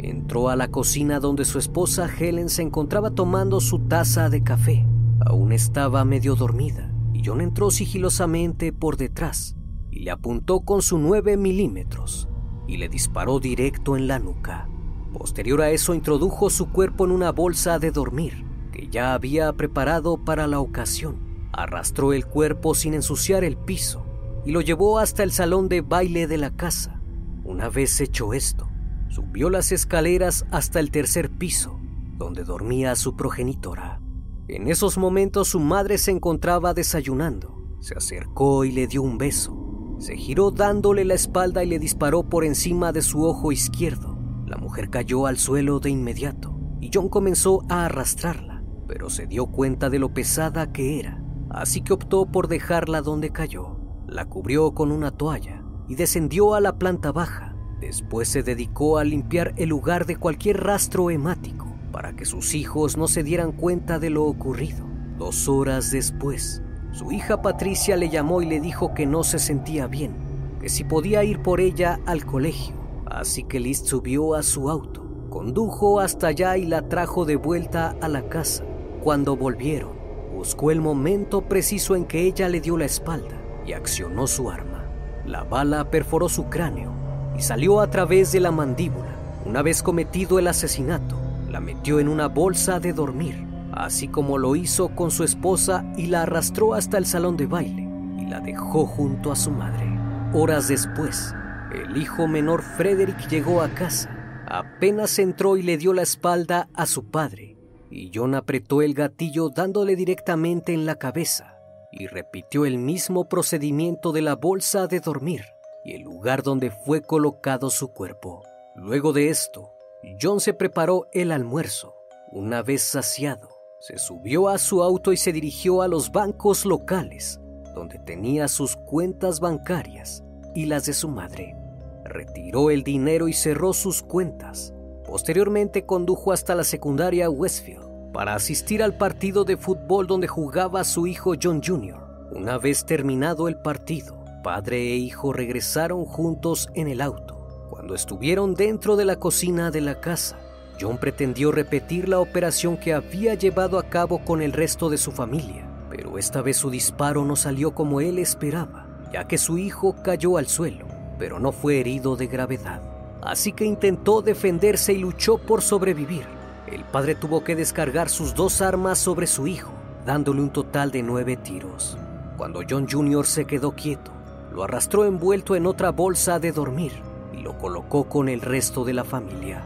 Entró 0.08 0.48
a 0.48 0.56
la 0.56 0.68
cocina 0.68 1.20
donde 1.20 1.44
su 1.44 1.58
esposa 1.58 2.08
Helen 2.08 2.48
se 2.48 2.62
encontraba 2.62 3.10
tomando 3.10 3.60
su 3.60 3.78
taza 3.78 4.28
de 4.28 4.42
café. 4.42 4.86
Aún 5.24 5.52
estaba 5.52 6.04
medio 6.04 6.34
dormida 6.34 6.92
y 7.12 7.22
John 7.24 7.40
entró 7.40 7.70
sigilosamente 7.70 8.72
por 8.72 8.96
detrás 8.96 9.56
y 9.90 10.00
le 10.00 10.10
apuntó 10.10 10.60
con 10.60 10.82
su 10.82 10.98
9 10.98 11.36
milímetros 11.36 12.28
y 12.66 12.78
le 12.78 12.88
disparó 12.88 13.38
directo 13.38 13.96
en 13.96 14.08
la 14.08 14.18
nuca. 14.18 14.68
Posterior 15.12 15.62
a 15.62 15.70
eso 15.70 15.94
introdujo 15.94 16.50
su 16.50 16.70
cuerpo 16.70 17.04
en 17.04 17.12
una 17.12 17.32
bolsa 17.32 17.78
de 17.78 17.90
dormir 17.90 18.48
ya 18.90 19.14
había 19.14 19.52
preparado 19.52 20.16
para 20.24 20.46
la 20.46 20.60
ocasión. 20.60 21.48
Arrastró 21.52 22.12
el 22.12 22.26
cuerpo 22.26 22.74
sin 22.74 22.94
ensuciar 22.94 23.44
el 23.44 23.56
piso 23.56 24.04
y 24.44 24.52
lo 24.52 24.60
llevó 24.60 24.98
hasta 24.98 25.22
el 25.22 25.32
salón 25.32 25.68
de 25.68 25.80
baile 25.80 26.26
de 26.26 26.38
la 26.38 26.54
casa. 26.54 27.00
Una 27.44 27.68
vez 27.68 28.00
hecho 28.00 28.32
esto, 28.32 28.68
subió 29.08 29.50
las 29.50 29.72
escaleras 29.72 30.46
hasta 30.50 30.80
el 30.80 30.90
tercer 30.90 31.30
piso, 31.30 31.78
donde 32.16 32.44
dormía 32.44 32.96
su 32.96 33.16
progenitora. 33.16 34.00
En 34.48 34.68
esos 34.68 34.98
momentos 34.98 35.48
su 35.48 35.60
madre 35.60 35.98
se 35.98 36.10
encontraba 36.10 36.74
desayunando. 36.74 37.76
Se 37.80 37.94
acercó 37.94 38.64
y 38.64 38.72
le 38.72 38.86
dio 38.86 39.02
un 39.02 39.18
beso. 39.18 39.96
Se 39.98 40.16
giró 40.16 40.50
dándole 40.50 41.04
la 41.04 41.14
espalda 41.14 41.64
y 41.64 41.68
le 41.68 41.78
disparó 41.78 42.28
por 42.28 42.44
encima 42.44 42.92
de 42.92 43.02
su 43.02 43.24
ojo 43.24 43.52
izquierdo. 43.52 44.18
La 44.46 44.56
mujer 44.56 44.90
cayó 44.90 45.26
al 45.26 45.38
suelo 45.38 45.80
de 45.80 45.90
inmediato 45.90 46.58
y 46.80 46.90
John 46.92 47.08
comenzó 47.08 47.62
a 47.68 47.84
arrastrarla 47.84 48.48
pero 48.88 49.10
se 49.10 49.26
dio 49.26 49.46
cuenta 49.46 49.90
de 49.90 50.00
lo 50.00 50.14
pesada 50.14 50.72
que 50.72 50.98
era, 50.98 51.22
así 51.50 51.82
que 51.82 51.92
optó 51.92 52.26
por 52.32 52.48
dejarla 52.48 53.02
donde 53.02 53.30
cayó. 53.30 53.76
La 54.08 54.24
cubrió 54.24 54.72
con 54.72 54.90
una 54.90 55.10
toalla 55.10 55.62
y 55.86 55.94
descendió 55.94 56.54
a 56.54 56.60
la 56.60 56.78
planta 56.78 57.12
baja. 57.12 57.47
Después 57.80 58.28
se 58.28 58.42
dedicó 58.42 58.98
a 58.98 59.04
limpiar 59.04 59.54
el 59.56 59.68
lugar 59.68 60.04
de 60.04 60.16
cualquier 60.16 60.64
rastro 60.64 61.10
hemático 61.10 61.66
para 61.92 62.14
que 62.14 62.24
sus 62.24 62.54
hijos 62.54 62.96
no 62.96 63.06
se 63.06 63.22
dieran 63.22 63.52
cuenta 63.52 63.98
de 63.98 64.10
lo 64.10 64.24
ocurrido. 64.24 64.84
Dos 65.16 65.48
horas 65.48 65.90
después, 65.92 66.62
su 66.92 67.12
hija 67.12 67.40
Patricia 67.40 67.96
le 67.96 68.08
llamó 68.08 68.42
y 68.42 68.46
le 68.46 68.60
dijo 68.60 68.94
que 68.94 69.06
no 69.06 69.22
se 69.22 69.38
sentía 69.38 69.86
bien, 69.86 70.12
que 70.60 70.68
si 70.68 70.84
podía 70.84 71.22
ir 71.22 71.40
por 71.40 71.60
ella 71.60 72.00
al 72.04 72.26
colegio. 72.26 72.74
Así 73.06 73.44
que 73.44 73.60
Liz 73.60 73.78
subió 73.84 74.34
a 74.34 74.42
su 74.42 74.68
auto, 74.70 75.04
condujo 75.30 76.00
hasta 76.00 76.28
allá 76.28 76.56
y 76.56 76.66
la 76.66 76.88
trajo 76.88 77.24
de 77.24 77.36
vuelta 77.36 77.96
a 78.00 78.08
la 78.08 78.28
casa. 78.28 78.64
Cuando 79.02 79.36
volvieron, 79.36 79.92
buscó 80.34 80.72
el 80.72 80.80
momento 80.80 81.42
preciso 81.42 81.94
en 81.94 82.04
que 82.04 82.22
ella 82.22 82.48
le 82.48 82.60
dio 82.60 82.76
la 82.76 82.86
espalda 82.86 83.40
y 83.64 83.72
accionó 83.72 84.26
su 84.26 84.50
arma. 84.50 84.84
La 85.24 85.44
bala 85.44 85.90
perforó 85.90 86.28
su 86.28 86.44
cráneo 86.44 86.97
y 87.38 87.42
salió 87.42 87.80
a 87.80 87.88
través 87.88 88.32
de 88.32 88.40
la 88.40 88.50
mandíbula. 88.50 89.14
Una 89.46 89.62
vez 89.62 89.82
cometido 89.82 90.40
el 90.40 90.48
asesinato, 90.48 91.16
la 91.48 91.60
metió 91.60 92.00
en 92.00 92.08
una 92.08 92.26
bolsa 92.26 92.80
de 92.80 92.92
dormir, 92.92 93.46
así 93.72 94.08
como 94.08 94.38
lo 94.38 94.56
hizo 94.56 94.88
con 94.88 95.12
su 95.12 95.22
esposa 95.22 95.84
y 95.96 96.08
la 96.08 96.22
arrastró 96.22 96.74
hasta 96.74 96.98
el 96.98 97.06
salón 97.06 97.36
de 97.36 97.46
baile 97.46 97.88
y 98.18 98.26
la 98.26 98.40
dejó 98.40 98.86
junto 98.86 99.30
a 99.30 99.36
su 99.36 99.52
madre. 99.52 99.86
Horas 100.34 100.66
después, 100.66 101.32
el 101.72 101.96
hijo 101.96 102.26
menor 102.26 102.62
Frederick 102.62 103.28
llegó 103.28 103.62
a 103.62 103.68
casa. 103.68 104.10
Apenas 104.48 105.18
entró 105.18 105.56
y 105.56 105.62
le 105.62 105.78
dio 105.78 105.94
la 105.94 106.02
espalda 106.02 106.68
a 106.74 106.86
su 106.86 107.10
padre 107.10 107.56
y 107.90 108.10
John 108.14 108.34
apretó 108.34 108.82
el 108.82 108.94
gatillo 108.94 109.48
dándole 109.48 109.96
directamente 109.96 110.74
en 110.74 110.84
la 110.84 110.96
cabeza 110.96 111.54
y 111.92 112.06
repitió 112.06 112.66
el 112.66 112.78
mismo 112.78 113.28
procedimiento 113.28 114.12
de 114.12 114.22
la 114.22 114.34
bolsa 114.34 114.86
de 114.88 115.00
dormir 115.00 115.42
y 115.84 115.94
el 115.94 116.02
lugar 116.02 116.42
donde 116.42 116.70
fue 116.70 117.02
colocado 117.02 117.70
su 117.70 117.92
cuerpo. 117.92 118.42
Luego 118.74 119.12
de 119.12 119.28
esto, 119.28 119.72
John 120.20 120.40
se 120.40 120.54
preparó 120.54 121.08
el 121.12 121.32
almuerzo. 121.32 121.96
Una 122.30 122.62
vez 122.62 122.82
saciado, 122.82 123.48
se 123.80 123.98
subió 123.98 124.48
a 124.48 124.58
su 124.58 124.82
auto 124.82 125.12
y 125.12 125.16
se 125.16 125.32
dirigió 125.32 125.82
a 125.82 125.88
los 125.88 126.12
bancos 126.12 126.64
locales, 126.64 127.40
donde 127.74 127.98
tenía 127.98 128.48
sus 128.48 128.76
cuentas 128.76 129.40
bancarias 129.40 130.22
y 130.54 130.66
las 130.66 130.86
de 130.86 130.92
su 130.92 131.08
madre. 131.08 131.56
Retiró 132.04 132.70
el 132.70 132.82
dinero 132.82 133.28
y 133.28 133.32
cerró 133.32 133.72
sus 133.72 134.02
cuentas. 134.02 134.74
Posteriormente 135.06 135.86
condujo 135.86 136.32
hasta 136.32 136.54
la 136.54 136.64
secundaria 136.64 137.30
Westfield 137.30 138.12
para 138.12 138.34
asistir 138.34 138.82
al 138.82 138.96
partido 138.96 139.44
de 139.44 139.56
fútbol 139.56 140.06
donde 140.06 140.26
jugaba 140.26 140.84
su 140.84 141.06
hijo 141.06 141.34
John 141.40 141.62
Jr. 141.64 142.28
Una 142.32 142.58
vez 142.58 142.84
terminado 142.84 143.48
el 143.48 143.56
partido, 143.56 144.24
padre 144.42 144.78
e 144.78 144.96
hijo 144.96 145.32
regresaron 145.32 146.04
juntos 146.04 146.68
en 146.74 146.88
el 146.88 147.00
auto. 147.00 147.66
Cuando 147.70 147.94
estuvieron 147.94 148.54
dentro 148.54 148.96
de 148.96 149.04
la 149.04 149.16
cocina 149.16 149.70
de 149.70 149.80
la 149.80 150.00
casa, 150.00 150.38
John 150.80 150.98
pretendió 150.98 151.52
repetir 151.52 152.08
la 152.08 152.20
operación 152.20 152.76
que 152.76 152.94
había 152.94 153.34
llevado 153.34 153.78
a 153.78 153.84
cabo 153.84 154.24
con 154.24 154.42
el 154.42 154.52
resto 154.52 154.90
de 154.90 154.98
su 154.98 155.10
familia, 155.10 155.68
pero 155.90 156.18
esta 156.18 156.42
vez 156.42 156.56
su 156.56 156.70
disparo 156.70 157.24
no 157.24 157.36
salió 157.36 157.74
como 157.74 158.00
él 158.00 158.18
esperaba, 158.18 158.86
ya 159.12 159.26
que 159.26 159.38
su 159.38 159.58
hijo 159.58 159.96
cayó 160.02 160.36
al 160.36 160.46
suelo, 160.46 160.86
pero 161.18 161.40
no 161.40 161.52
fue 161.52 161.80
herido 161.80 162.16
de 162.16 162.26
gravedad. 162.26 162.80
Así 163.22 163.52
que 163.52 163.64
intentó 163.64 164.22
defenderse 164.22 164.92
y 164.92 164.98
luchó 164.98 165.38
por 165.38 165.62
sobrevivir. 165.62 166.24
El 166.70 166.84
padre 166.84 167.14
tuvo 167.14 167.42
que 167.42 167.56
descargar 167.56 168.08
sus 168.08 168.34
dos 168.34 168.62
armas 168.62 168.98
sobre 168.98 169.26
su 169.26 169.46
hijo, 169.46 169.72
dándole 170.06 170.40
un 170.40 170.50
total 170.50 170.90
de 170.90 171.02
nueve 171.02 171.36
tiros. 171.36 171.98
Cuando 172.36 172.60
John 172.68 172.86
Jr. 172.88 173.26
se 173.26 173.46
quedó 173.46 173.72
quieto, 173.72 174.12
lo 174.58 174.64
arrastró 174.64 175.04
envuelto 175.04 175.54
en 175.54 175.66
otra 175.66 175.92
bolsa 175.92 176.40
de 176.40 176.50
dormir 176.50 176.90
y 177.32 177.42
lo 177.42 177.56
colocó 177.58 178.08
con 178.08 178.28
el 178.28 178.40
resto 178.40 178.84
de 178.84 178.92
la 178.92 179.04
familia. 179.04 179.62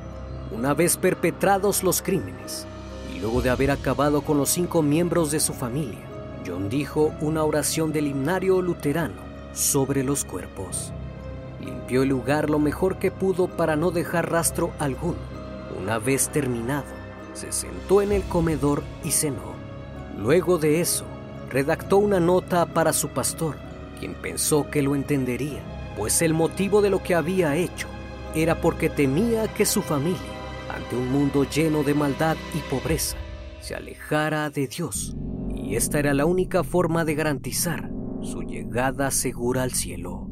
Una 0.55 0.75
vez 0.75 0.99
perpetrados 0.99 1.83
los 1.83 2.03
crímenes, 2.03 2.67
y 3.11 3.19
luego 3.19 3.41
de 3.41 3.49
haber 3.49 3.71
acabado 3.71 4.21
con 4.21 4.37
los 4.37 4.51
cinco 4.51 4.83
miembros 4.83 5.31
de 5.31 5.41
su 5.41 5.55
familia, 5.55 6.05
John 6.47 6.69
dijo 6.69 7.15
una 7.23 7.43
oración 7.43 7.91
del 7.91 8.07
himnario 8.07 8.61
luterano 8.61 9.15
sobre 9.55 10.05
los 10.05 10.27
cuerpos. 10.27 10.93
Limpió 11.65 12.03
el 12.03 12.11
lugar 12.11 12.51
lo 12.51 12.59
mejor 12.59 12.99
que 12.99 13.11
pudo 13.11 13.49
para 13.49 13.77
no 13.77 13.93
dejar 13.93 14.31
rastro 14.31 14.73
alguno. 14.79 15.17
Una 15.81 15.99
vez 16.01 16.29
terminado, 16.29 16.85
se 17.33 17.51
sentó 17.51 18.03
en 18.03 18.13
el 18.13 18.25
comedor 18.25 18.83
y 19.05 19.13
cenó. 19.13 19.55
Luego 20.19 20.59
de 20.59 20.83
eso, 20.83 21.07
redactó 21.49 21.97
una 21.97 22.21
nota 22.21 22.67
para 22.67 22.93
su 22.93 23.09
pastor, 23.09 23.57
quien 24.03 24.15
pensó 24.15 24.69
que 24.69 24.83
lo 24.83 24.97
entendería, 24.97 25.63
pues 25.97 26.23
el 26.23 26.35
motivo 26.35 26.83
de 26.83 26.91
lo 26.91 27.05
que 27.05 27.15
había 27.15 27.55
hecho 27.55 27.87
era 28.35 28.61
porque 28.61 28.89
temía 28.89 29.47
que 29.47 29.65
su 29.65 29.81
familia, 29.81 30.19
ante 30.75 30.97
un 30.97 31.13
mundo 31.13 31.45
lleno 31.45 31.85
de 31.85 31.95
maldad 31.95 32.37
y 32.53 32.59
pobreza, 32.69 33.17
se 33.61 33.77
alejara 33.77 34.51
de 34.51 34.67
Dios, 34.67 35.17
y 35.55 35.77
esta 35.77 36.01
era 36.01 36.15
la 36.15 36.27
única 36.27 36.65
forma 36.65 37.05
de 37.05 37.15
garantizar 37.15 37.93
su 38.23 38.43
llegada 38.43 39.13
segura 39.13 39.63
al 39.63 39.71
cielo. 39.71 40.29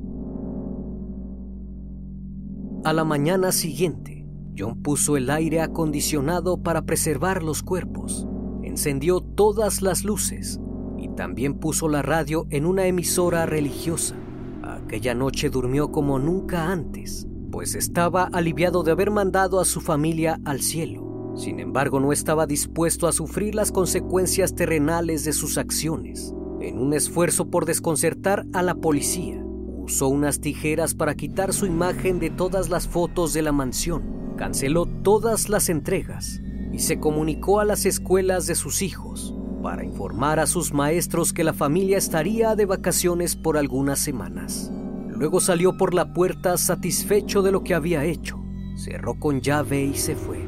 A 2.83 2.93
la 2.93 3.05
mañana 3.05 3.53
siguiente, 3.53 4.27
John 4.59 4.83
puso 4.83 5.17
el 5.17 5.31
aire 5.31 5.61
acondicionado 5.61 6.61
para 6.61 6.83
preservar 6.83 7.45
los 7.45 7.63
cuerpos, 7.63 8.27
encendió 8.65 9.21
todas 9.21 9.81
las 9.81 10.03
luces 10.03 10.59
y 11.01 11.09
también 11.09 11.55
puso 11.55 11.89
la 11.89 12.03
radio 12.03 12.47
en 12.51 12.67
una 12.67 12.87
emisora 12.87 13.47
religiosa. 13.47 14.17
Aquella 14.63 15.15
noche 15.15 15.49
durmió 15.49 15.91
como 15.91 16.19
nunca 16.19 16.71
antes, 16.71 17.27
pues 17.51 17.75
estaba 17.75 18.25
aliviado 18.25 18.83
de 18.83 18.93
haber 18.93 19.11
mandado 19.11 19.61
a 19.61 19.65
su 19.65 19.81
familia 19.81 20.41
al 20.45 20.61
cielo. 20.61 21.33
Sin 21.37 21.59
embargo, 21.59 22.01
no 22.01 22.13
estaba 22.13 22.47
dispuesto 22.47 23.07
a 23.07 23.13
sufrir 23.13 23.55
las 23.55 23.73
consecuencias 23.73 24.55
terrenales 24.55 25.25
de 25.25 25.33
sus 25.33 25.57
acciones. 25.57 26.35
En 26.61 26.79
un 26.79 26.93
esfuerzo 26.93 27.49
por 27.49 27.65
desconcertar 27.65 28.45
a 28.53 28.63
la 28.63 28.75
policía, 28.75 29.43
usó 29.79 30.09
unas 30.09 30.41
tijeras 30.41 30.95
para 30.95 31.15
quitar 31.15 31.55
su 31.55 31.65
imagen 31.65 32.19
de 32.19 32.29
todas 32.29 32.69
las 32.69 32.87
fotos 32.87 33.33
de 33.33 33.41
la 33.41 33.53
mansión, 33.53 34.35
canceló 34.37 34.85
todas 34.85 35.49
las 35.49 35.71
entregas 35.71 36.43
y 36.73 36.81
se 36.81 37.01
comunicó 37.01 37.61
a 37.61 37.65
las 37.65 37.87
escuelas 37.87 38.47
de 38.47 38.55
sus 38.55 38.83
hijos 38.83 39.35
para 39.63 39.85
informar 39.85 40.41
a 40.41 40.47
sus 40.47 40.73
maestros 40.73 41.33
que 41.33 41.45
la 41.45 41.53
familia 41.53 41.99
estaría 41.99 42.57
de 42.57 42.67
vacaciones 42.67 43.37
por 43.37 43.57
algunas 43.57 43.99
semanas. 43.99 44.71
Luego 45.09 45.41
salió 45.41 45.77
por 45.77 45.95
la 45.95 46.13
puerta 46.13 46.57
satisfecho 46.57 47.43
de 47.43 47.53
lo 47.53 47.63
que 47.63 47.75
había 47.75 48.05
hecho, 48.05 48.41
cerró 48.77 49.19
con 49.19 49.41
llave 49.41 49.83
y 49.83 49.95
se 49.95 50.17
fue. 50.17 50.39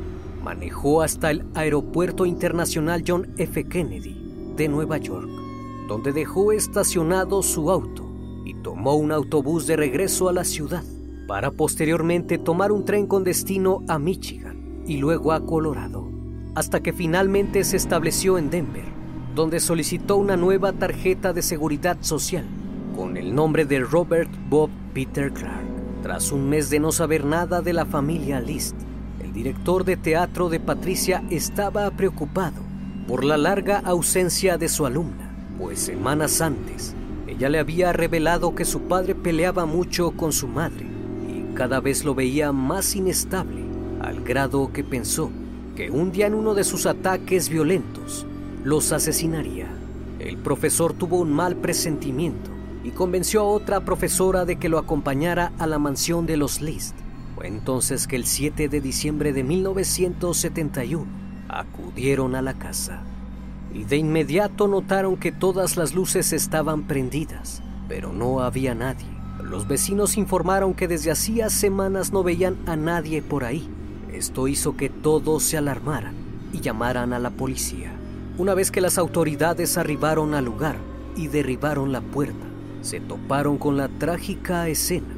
Manejó 0.42 1.03
hasta 1.03 1.31
el 1.31 1.44
Aeropuerto 1.55 2.27
Internacional 2.27 3.05
John 3.07 3.33
F. 3.37 3.64
Kennedy 3.64 4.16
de 4.57 4.68
Nueva 4.68 4.98
York, 4.98 5.29
donde 5.88 6.12
dejó 6.12 6.53
estacionado 6.53 7.42
su 7.42 7.70
auto 7.70 8.11
y 8.44 8.55
tomó 8.55 8.94
un 8.94 9.12
autobús 9.12 9.66
de 9.66 9.77
regreso 9.77 10.29
a 10.29 10.33
la 10.33 10.44
ciudad 10.44 10.83
para 11.29 11.51
posteriormente 11.51 12.38
tomar 12.38 12.72
un 12.72 12.85
tren 12.85 13.07
con 13.07 13.25
destino 13.25 13.83
a 13.88 13.98
Michigan 13.98 14.83
y 14.87 14.96
luego 14.96 15.33
a 15.33 15.46
Colorado, 15.46 16.11
hasta 16.55 16.81
que 16.81 16.92
finalmente 16.92 17.64
se 17.64 17.77
estableció 17.77 18.37
en 18.38 18.51
Denver, 18.51 18.91
donde 19.35 19.61
solicitó 19.61 20.16
una 20.16 20.37
nueva 20.37 20.73
tarjeta 20.73 21.33
de 21.33 21.42
seguridad 21.42 21.97
social 22.01 22.45
con 22.97 23.16
el 23.16 23.35
nombre 23.35 23.64
de 23.64 23.81
Robert 23.81 24.31
Bob 24.49 24.71
Peter 24.92 25.33
Clark. 25.33 25.64
Tras 26.03 26.33
un 26.33 26.49
mes 26.49 26.68
de 26.68 26.81
no 26.81 26.92
saber 26.92 27.25
nada 27.25 27.62
de 27.62 27.73
la 27.73 27.87
familia 27.87 28.40
List, 28.40 28.77
el 29.21 29.33
director 29.33 29.85
de 29.85 29.97
teatro 29.97 30.49
de 30.49 30.61
Patricia 30.61 31.23
estaba 31.31 31.90
preocupado 31.92 32.61
por 33.09 33.25
la 33.25 33.37
larga 33.37 33.79
ausencia 33.79 34.59
de 34.59 34.68
su 34.68 34.85
alumna, 34.85 35.31
pues 35.59 35.81
semanas 35.81 36.40
antes 36.40 36.95
ella 37.33 37.49
le 37.49 37.59
había 37.59 37.92
revelado 37.95 38.55
que 38.55 38.66
su 38.66 38.83
padre 38.83 39.14
peleaba 39.14 39.64
mucho 39.64 40.11
con 40.11 40.33
su 40.33 40.49
madre 40.49 40.87
y 41.27 41.55
cada 41.55 41.81
vez 41.81 42.05
lo 42.05 42.14
veía 42.14 42.53
más 42.53 42.95
inestable, 42.95 43.64
al 44.03 44.23
grado 44.23 44.71
que 44.73 44.85
pensó 44.85 45.31
que 45.75 45.90
un 45.90 46.12
día 46.12 46.27
en 46.27 46.35
uno 46.35 46.55
de 46.55 46.62
sus 46.62 46.85
ataques 46.85 47.49
violentos 47.49 48.27
los 48.64 48.92
asesinaría. 48.92 49.66
El 50.18 50.38
profesor 50.38 50.92
tuvo 50.92 51.18
un 51.18 51.33
mal 51.33 51.57
presentimiento 51.57 52.51
y 52.85 52.90
convenció 52.90 53.40
a 53.40 53.44
otra 53.44 53.81
profesora 53.81 54.44
de 54.44 54.57
que 54.57 54.68
lo 54.68 54.79
acompañara 54.79 55.53
a 55.59 55.66
la 55.66 55.79
mansión 55.79 56.27
de 56.27 56.37
los 56.37 56.61
List. 56.61 56.94
Fue 57.35 57.48
entonces 57.48 58.07
que 58.07 58.16
el 58.16 58.25
7 58.25 58.68
de 58.68 58.81
diciembre 58.81 59.33
de 59.33 59.42
1971 59.42 61.07
acudieron 61.48 62.35
a 62.35 62.42
la 62.42 62.55
casa 62.55 63.03
y 63.75 63.85
de 63.85 63.96
inmediato 63.96 64.68
notaron 64.68 65.16
que 65.16 65.33
todas 65.33 65.77
las 65.77 65.94
luces 65.94 66.33
estaban 66.33 66.83
prendidas, 66.83 67.62
pero 67.88 68.12
no 68.12 68.40
había 68.40 68.75
nadie. 68.75 69.07
Los 69.42 69.66
vecinos 69.66 70.16
informaron 70.16 70.75
que 70.75 70.88
desde 70.88 71.11
hacía 71.11 71.51
semanas 71.51 72.12
no 72.12 72.22
veían 72.22 72.59
a 72.66 72.77
nadie 72.77 73.22
por 73.22 73.44
ahí. 73.44 73.68
Esto 74.12 74.46
hizo 74.46 74.77
que 74.77 74.88
todos 74.88 75.42
se 75.42 75.57
alarmaran 75.57 76.14
y 76.53 76.61
llamaran 76.61 77.12
a 77.12 77.18
la 77.18 77.31
policía. 77.31 77.92
Una 78.38 78.55
vez 78.55 78.71
que 78.71 78.81
las 78.81 78.97
autoridades 78.97 79.77
arribaron 79.77 80.33
al 80.33 80.47
lugar 80.47 80.77
y 81.16 81.29
derribaron 81.29 81.92
la 81.92 82.01
puerta, 82.01 82.47
se 82.81 82.99
toparon 82.99 83.59
con 83.59 83.77
la 83.77 83.88
trágica 83.88 84.68
escena. 84.68 85.14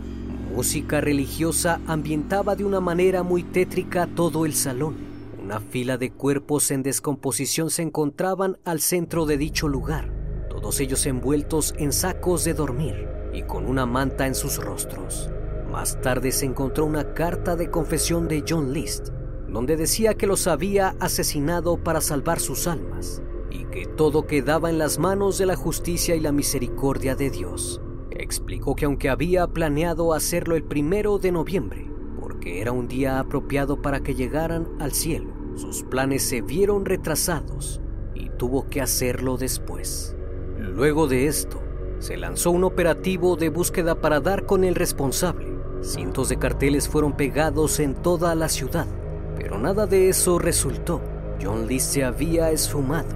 Música 0.53 1.01
religiosa 1.01 1.81
ambientaba 1.87 2.57
de 2.57 2.65
una 2.65 2.81
manera 2.81 3.23
muy 3.23 3.45
tétrica 3.45 4.09
todo 4.09 4.47
el 4.47 4.55
salón. 4.55 4.97
Una 5.41 5.61
fila 5.61 5.97
de 5.97 6.11
cuerpos 6.11 6.73
en 6.73 6.83
descomposición 6.83 7.71
se 7.71 7.83
encontraban 7.83 8.59
al 8.65 8.81
centro 8.81 9.27
de 9.27 9.37
dicho 9.37 9.69
lugar, 9.69 10.11
todos 10.51 10.81
ellos 10.81 11.07
envueltos 11.07 11.73
en 11.79 11.93
sacos 11.93 12.43
de 12.43 12.55
dormir 12.55 13.07
y 13.33 13.43
con 13.43 13.67
una 13.67 13.87
manta 13.87 14.27
en 14.27 14.35
sus 14.35 14.57
rostros. 14.57 15.31
Más 15.71 16.01
tarde 16.01 16.33
se 16.33 16.47
encontró 16.47 16.85
una 16.85 17.15
carta 17.15 17.55
de 17.55 17.71
confesión 17.71 18.27
de 18.27 18.45
John 18.49 18.73
List, 18.73 19.11
donde 19.55 19.77
decía 19.77 20.15
que 20.15 20.27
los 20.27 20.49
había 20.49 20.97
asesinado 20.99 21.77
para 21.77 22.01
salvar 22.01 22.41
sus 22.41 22.67
almas 22.67 23.23
y 23.51 23.67
que 23.67 23.87
todo 23.87 24.27
quedaba 24.27 24.69
en 24.69 24.79
las 24.79 24.99
manos 24.99 25.39
de 25.39 25.47
la 25.47 25.55
justicia 25.55 26.17
y 26.17 26.21
la 26.21 26.33
misericordia 26.33 27.15
de 27.15 27.31
Dios. 27.31 27.81
Explicó 28.11 28.75
que 28.75 28.85
aunque 28.85 29.09
había 29.09 29.47
planeado 29.47 30.13
hacerlo 30.13 30.57
el 30.57 30.65
primero 30.65 31.19
de 31.19 31.31
noviembre, 31.31 31.89
porque 32.19 32.61
era 32.61 32.73
un 32.73 32.89
día 32.89 33.21
apropiado 33.21 33.81
para 33.81 34.01
que 34.01 34.17
llegaran 34.17 34.69
al 34.81 34.91
cielo, 34.91 35.33
sus 35.55 35.85
planes 35.85 36.25
se 36.25 36.43
vieron 36.43 36.85
retrasados 36.85 37.81
y 38.13 38.31
tuvo 38.31 38.69
que 38.69 38.81
hacerlo 38.81 39.37
después. 39.37 40.17
Luego 40.59 41.07
de 41.07 41.29
esto, 41.29 41.63
se 42.01 42.17
lanzó 42.17 42.51
un 42.51 42.65
operativo 42.65 43.37
de 43.37 43.51
búsqueda 43.51 44.01
para 44.01 44.19
dar 44.19 44.47
con 44.47 44.65
el 44.65 44.75
responsable. 44.75 45.47
Cientos 45.81 46.29
de 46.29 46.41
carteles 46.41 46.89
fueron 46.89 47.17
pegados 47.17 47.79
en 47.79 47.95
toda 47.95 48.35
la 48.35 48.49
ciudad, 48.49 48.89
pero 49.37 49.59
nada 49.59 49.87
de 49.87 50.09
eso 50.09 50.39
resultó. 50.39 51.01
John 51.43 51.67
List 51.67 51.93
se 51.93 52.05
había 52.05 52.51
esfumado. 52.51 53.09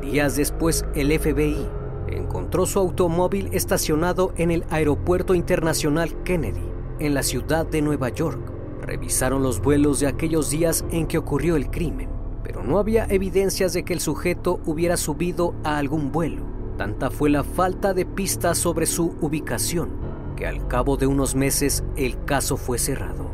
Días 0.00 0.36
después, 0.36 0.84
el 0.94 1.18
FBI 1.18 1.66
encontró 2.08 2.66
su 2.66 2.78
automóvil 2.78 3.48
estacionado 3.52 4.32
en 4.36 4.50
el 4.50 4.64
Aeropuerto 4.70 5.34
Internacional 5.34 6.22
Kennedy, 6.24 6.62
en 6.98 7.14
la 7.14 7.22
ciudad 7.22 7.66
de 7.66 7.82
Nueva 7.82 8.10
York. 8.10 8.40
Revisaron 8.82 9.42
los 9.42 9.60
vuelos 9.60 10.00
de 10.00 10.08
aquellos 10.08 10.50
días 10.50 10.84
en 10.90 11.06
que 11.06 11.18
ocurrió 11.18 11.56
el 11.56 11.70
crimen, 11.70 12.08
pero 12.42 12.62
no 12.62 12.78
había 12.78 13.06
evidencias 13.06 13.72
de 13.72 13.84
que 13.84 13.94
el 13.94 14.00
sujeto 14.00 14.60
hubiera 14.66 14.96
subido 14.96 15.54
a 15.64 15.78
algún 15.78 16.12
vuelo. 16.12 16.42
Tanta 16.76 17.10
fue 17.10 17.30
la 17.30 17.44
falta 17.44 17.94
de 17.94 18.04
pistas 18.04 18.58
sobre 18.58 18.86
su 18.86 19.14
ubicación 19.20 20.12
que 20.36 20.46
al 20.46 20.66
cabo 20.66 20.96
de 20.96 21.06
unos 21.06 21.34
meses 21.34 21.84
el 21.96 22.24
caso 22.24 22.56
fue 22.56 22.78
cerrado. 22.78 23.30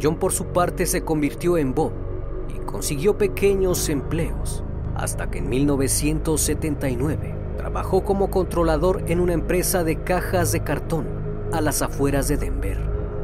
John 0.00 0.16
por 0.16 0.32
su 0.32 0.46
parte 0.46 0.86
se 0.86 1.02
convirtió 1.02 1.58
en 1.58 1.74
Bob 1.74 1.92
y 2.48 2.58
consiguió 2.60 3.18
pequeños 3.18 3.88
empleos 3.88 4.64
hasta 4.94 5.30
que 5.30 5.38
en 5.38 5.48
1979 5.48 7.34
trabajó 7.56 8.04
como 8.04 8.30
controlador 8.30 9.04
en 9.06 9.20
una 9.20 9.32
empresa 9.32 9.84
de 9.84 10.02
cajas 10.02 10.52
de 10.52 10.60
cartón 10.60 11.06
a 11.52 11.60
las 11.60 11.82
afueras 11.82 12.28
de 12.28 12.36
Denver. 12.36 12.78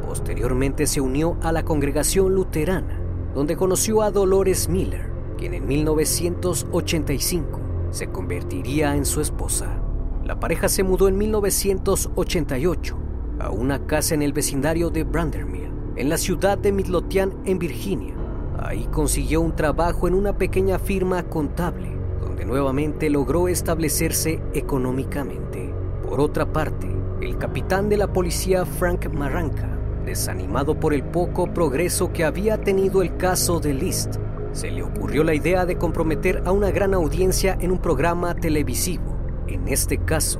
Posteriormente 0.05 0.87
se 0.87 1.01
unió 1.01 1.37
a 1.41 1.51
la 1.51 1.63
congregación 1.63 2.33
luterana, 2.33 3.01
donde 3.33 3.57
conoció 3.57 4.01
a 4.01 4.11
Dolores 4.11 4.69
Miller, 4.69 5.09
quien 5.37 5.53
en 5.53 5.67
1985 5.67 7.59
se 7.91 8.07
convertiría 8.07 8.95
en 8.95 9.05
su 9.05 9.19
esposa. 9.21 9.81
La 10.23 10.39
pareja 10.39 10.69
se 10.69 10.83
mudó 10.83 11.07
en 11.07 11.17
1988 11.17 12.97
a 13.39 13.49
una 13.49 13.85
casa 13.85 14.15
en 14.15 14.21
el 14.21 14.33
vecindario 14.33 14.89
de 14.89 15.03
Brandermill, 15.03 15.74
en 15.95 16.09
la 16.09 16.17
ciudad 16.17 16.57
de 16.57 16.71
Midlothian, 16.71 17.33
en 17.45 17.59
Virginia. 17.59 18.13
Ahí 18.59 18.87
consiguió 18.91 19.41
un 19.41 19.55
trabajo 19.55 20.07
en 20.07 20.13
una 20.13 20.37
pequeña 20.37 20.79
firma 20.79 21.23
contable, 21.23 21.95
donde 22.19 22.45
nuevamente 22.45 23.09
logró 23.09 23.47
establecerse 23.47 24.41
económicamente. 24.53 25.73
Por 26.03 26.19
otra 26.19 26.51
parte, 26.51 26.87
el 27.21 27.37
capitán 27.37 27.89
de 27.89 27.97
la 27.97 28.11
policía 28.11 28.65
Frank 28.65 29.07
Marranca, 29.13 29.69
desanimado 30.05 30.79
por 30.79 30.93
el 30.93 31.03
poco 31.03 31.53
progreso 31.53 32.11
que 32.11 32.23
había 32.23 32.61
tenido 32.61 33.01
el 33.01 33.17
caso 33.17 33.59
de 33.59 33.73
List, 33.73 34.17
se 34.51 34.71
le 34.71 34.83
ocurrió 34.83 35.23
la 35.23 35.33
idea 35.33 35.65
de 35.65 35.77
comprometer 35.77 36.41
a 36.45 36.51
una 36.51 36.71
gran 36.71 36.93
audiencia 36.93 37.57
en 37.59 37.71
un 37.71 37.79
programa 37.79 38.35
televisivo, 38.35 39.17
en 39.47 39.67
este 39.67 39.97
caso, 39.97 40.39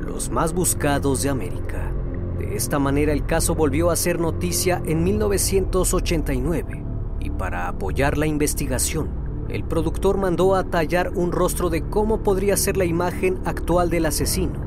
los 0.00 0.30
más 0.30 0.52
buscados 0.52 1.22
de 1.22 1.30
América. 1.30 1.92
De 2.38 2.54
esta 2.54 2.78
manera 2.78 3.12
el 3.12 3.24
caso 3.24 3.54
volvió 3.54 3.90
a 3.90 3.96
ser 3.96 4.20
noticia 4.20 4.82
en 4.84 5.02
1989 5.04 6.84
y 7.20 7.30
para 7.30 7.66
apoyar 7.66 8.18
la 8.18 8.26
investigación, 8.26 9.08
el 9.48 9.64
productor 9.64 10.18
mandó 10.18 10.54
a 10.54 10.64
tallar 10.64 11.12
un 11.14 11.32
rostro 11.32 11.70
de 11.70 11.82
cómo 11.82 12.22
podría 12.22 12.56
ser 12.56 12.76
la 12.76 12.84
imagen 12.84 13.40
actual 13.44 13.88
del 13.88 14.06
asesino. 14.06 14.60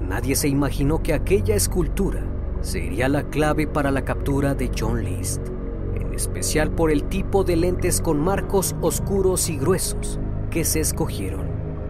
Nadie 0.00 0.34
se 0.34 0.48
imaginó 0.48 1.02
que 1.02 1.14
aquella 1.14 1.54
escultura 1.54 2.26
sería 2.60 3.08
la 3.08 3.22
clave 3.24 3.66
para 3.66 3.90
la 3.90 4.04
captura 4.04 4.54
de 4.54 4.70
John 4.76 5.04
List, 5.04 5.46
en 5.94 6.12
especial 6.14 6.70
por 6.72 6.90
el 6.90 7.04
tipo 7.04 7.44
de 7.44 7.56
lentes 7.56 8.00
con 8.00 8.20
marcos 8.20 8.74
oscuros 8.80 9.48
y 9.48 9.58
gruesos 9.58 10.18
que 10.50 10.64
se 10.64 10.80
escogieron. 10.80 11.46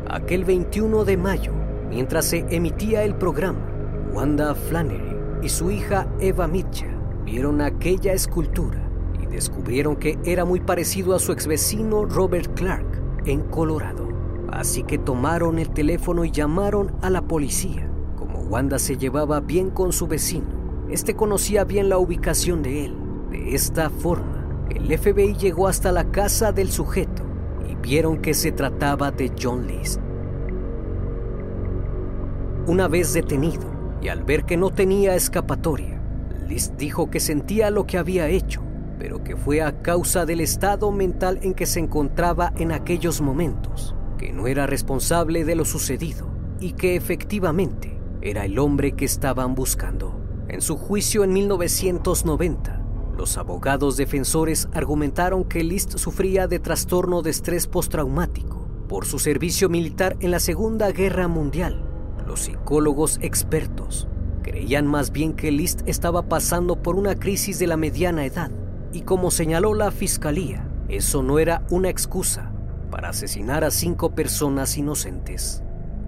Aquel 0.08 0.44
21 0.44 1.04
de 1.04 1.16
mayo, 1.16 1.52
mientras 1.88 2.26
se 2.26 2.44
emitía 2.50 3.02
el 3.02 3.14
programa, 3.14 3.66
Wanda 4.12 4.54
Flannery 4.54 5.11
y 5.42 5.48
su 5.48 5.70
hija 5.70 6.06
Eva 6.20 6.46
Mitchell 6.46 6.96
vieron 7.24 7.60
aquella 7.60 8.12
escultura 8.12 8.80
y 9.20 9.26
descubrieron 9.26 9.96
que 9.96 10.18
era 10.24 10.44
muy 10.44 10.60
parecido 10.60 11.14
a 11.14 11.18
su 11.18 11.32
ex 11.32 11.46
vecino 11.46 12.04
Robert 12.04 12.54
Clark 12.54 12.86
en 13.26 13.40
Colorado. 13.42 14.08
Así 14.52 14.82
que 14.84 14.98
tomaron 14.98 15.58
el 15.58 15.70
teléfono 15.70 16.24
y 16.24 16.30
llamaron 16.30 16.92
a 17.02 17.10
la 17.10 17.22
policía. 17.22 17.88
Como 18.16 18.40
Wanda 18.40 18.78
se 18.78 18.96
llevaba 18.96 19.40
bien 19.40 19.70
con 19.70 19.92
su 19.92 20.06
vecino, 20.06 20.46
este 20.90 21.16
conocía 21.16 21.64
bien 21.64 21.88
la 21.88 21.98
ubicación 21.98 22.62
de 22.62 22.84
él. 22.84 22.96
De 23.30 23.54
esta 23.54 23.88
forma, 23.88 24.66
el 24.68 24.96
FBI 24.96 25.34
llegó 25.34 25.68
hasta 25.68 25.90
la 25.90 26.04
casa 26.10 26.52
del 26.52 26.70
sujeto 26.70 27.22
y 27.68 27.74
vieron 27.76 28.18
que 28.18 28.34
se 28.34 28.52
trataba 28.52 29.10
de 29.10 29.32
John 29.40 29.66
List. 29.66 30.00
Una 32.66 32.86
vez 32.88 33.14
detenido 33.14 33.71
y 34.02 34.08
al 34.08 34.24
ver 34.24 34.44
que 34.44 34.56
no 34.56 34.70
tenía 34.70 35.14
escapatoria, 35.14 36.02
List 36.48 36.74
dijo 36.76 37.08
que 37.08 37.20
sentía 37.20 37.70
lo 37.70 37.86
que 37.86 37.98
había 37.98 38.28
hecho, 38.28 38.60
pero 38.98 39.22
que 39.22 39.36
fue 39.36 39.62
a 39.62 39.80
causa 39.80 40.26
del 40.26 40.40
estado 40.40 40.90
mental 40.90 41.38
en 41.42 41.54
que 41.54 41.66
se 41.66 41.80
encontraba 41.80 42.52
en 42.56 42.72
aquellos 42.72 43.20
momentos, 43.20 43.94
que 44.18 44.32
no 44.32 44.46
era 44.46 44.66
responsable 44.66 45.44
de 45.44 45.54
lo 45.54 45.64
sucedido 45.64 46.28
y 46.60 46.72
que 46.72 46.96
efectivamente 46.96 47.98
era 48.20 48.44
el 48.44 48.58
hombre 48.58 48.92
que 48.92 49.04
estaban 49.04 49.54
buscando. 49.54 50.20
En 50.48 50.60
su 50.60 50.76
juicio 50.76 51.24
en 51.24 51.32
1990, 51.32 52.82
los 53.16 53.38
abogados 53.38 53.96
defensores 53.96 54.68
argumentaron 54.72 55.44
que 55.44 55.64
List 55.64 55.96
sufría 55.98 56.48
de 56.48 56.58
trastorno 56.58 57.22
de 57.22 57.30
estrés 57.30 57.66
postraumático 57.66 58.68
por 58.88 59.06
su 59.06 59.18
servicio 59.18 59.68
militar 59.68 60.16
en 60.20 60.30
la 60.30 60.40
Segunda 60.40 60.90
Guerra 60.92 61.28
Mundial. 61.28 61.91
Los 62.26 62.42
psicólogos 62.42 63.18
expertos 63.22 64.08
creían 64.42 64.86
más 64.86 65.12
bien 65.12 65.34
que 65.34 65.50
List 65.50 65.82
estaba 65.86 66.28
pasando 66.28 66.82
por 66.82 66.96
una 66.96 67.14
crisis 67.14 67.58
de 67.58 67.66
la 67.66 67.76
mediana 67.76 68.24
edad 68.24 68.50
y 68.92 69.02
como 69.02 69.30
señaló 69.30 69.74
la 69.74 69.90
fiscalía, 69.90 70.68
eso 70.88 71.22
no 71.22 71.38
era 71.38 71.64
una 71.70 71.88
excusa 71.88 72.52
para 72.90 73.08
asesinar 73.08 73.64
a 73.64 73.70
cinco 73.70 74.14
personas 74.14 74.76
inocentes. 74.76 75.62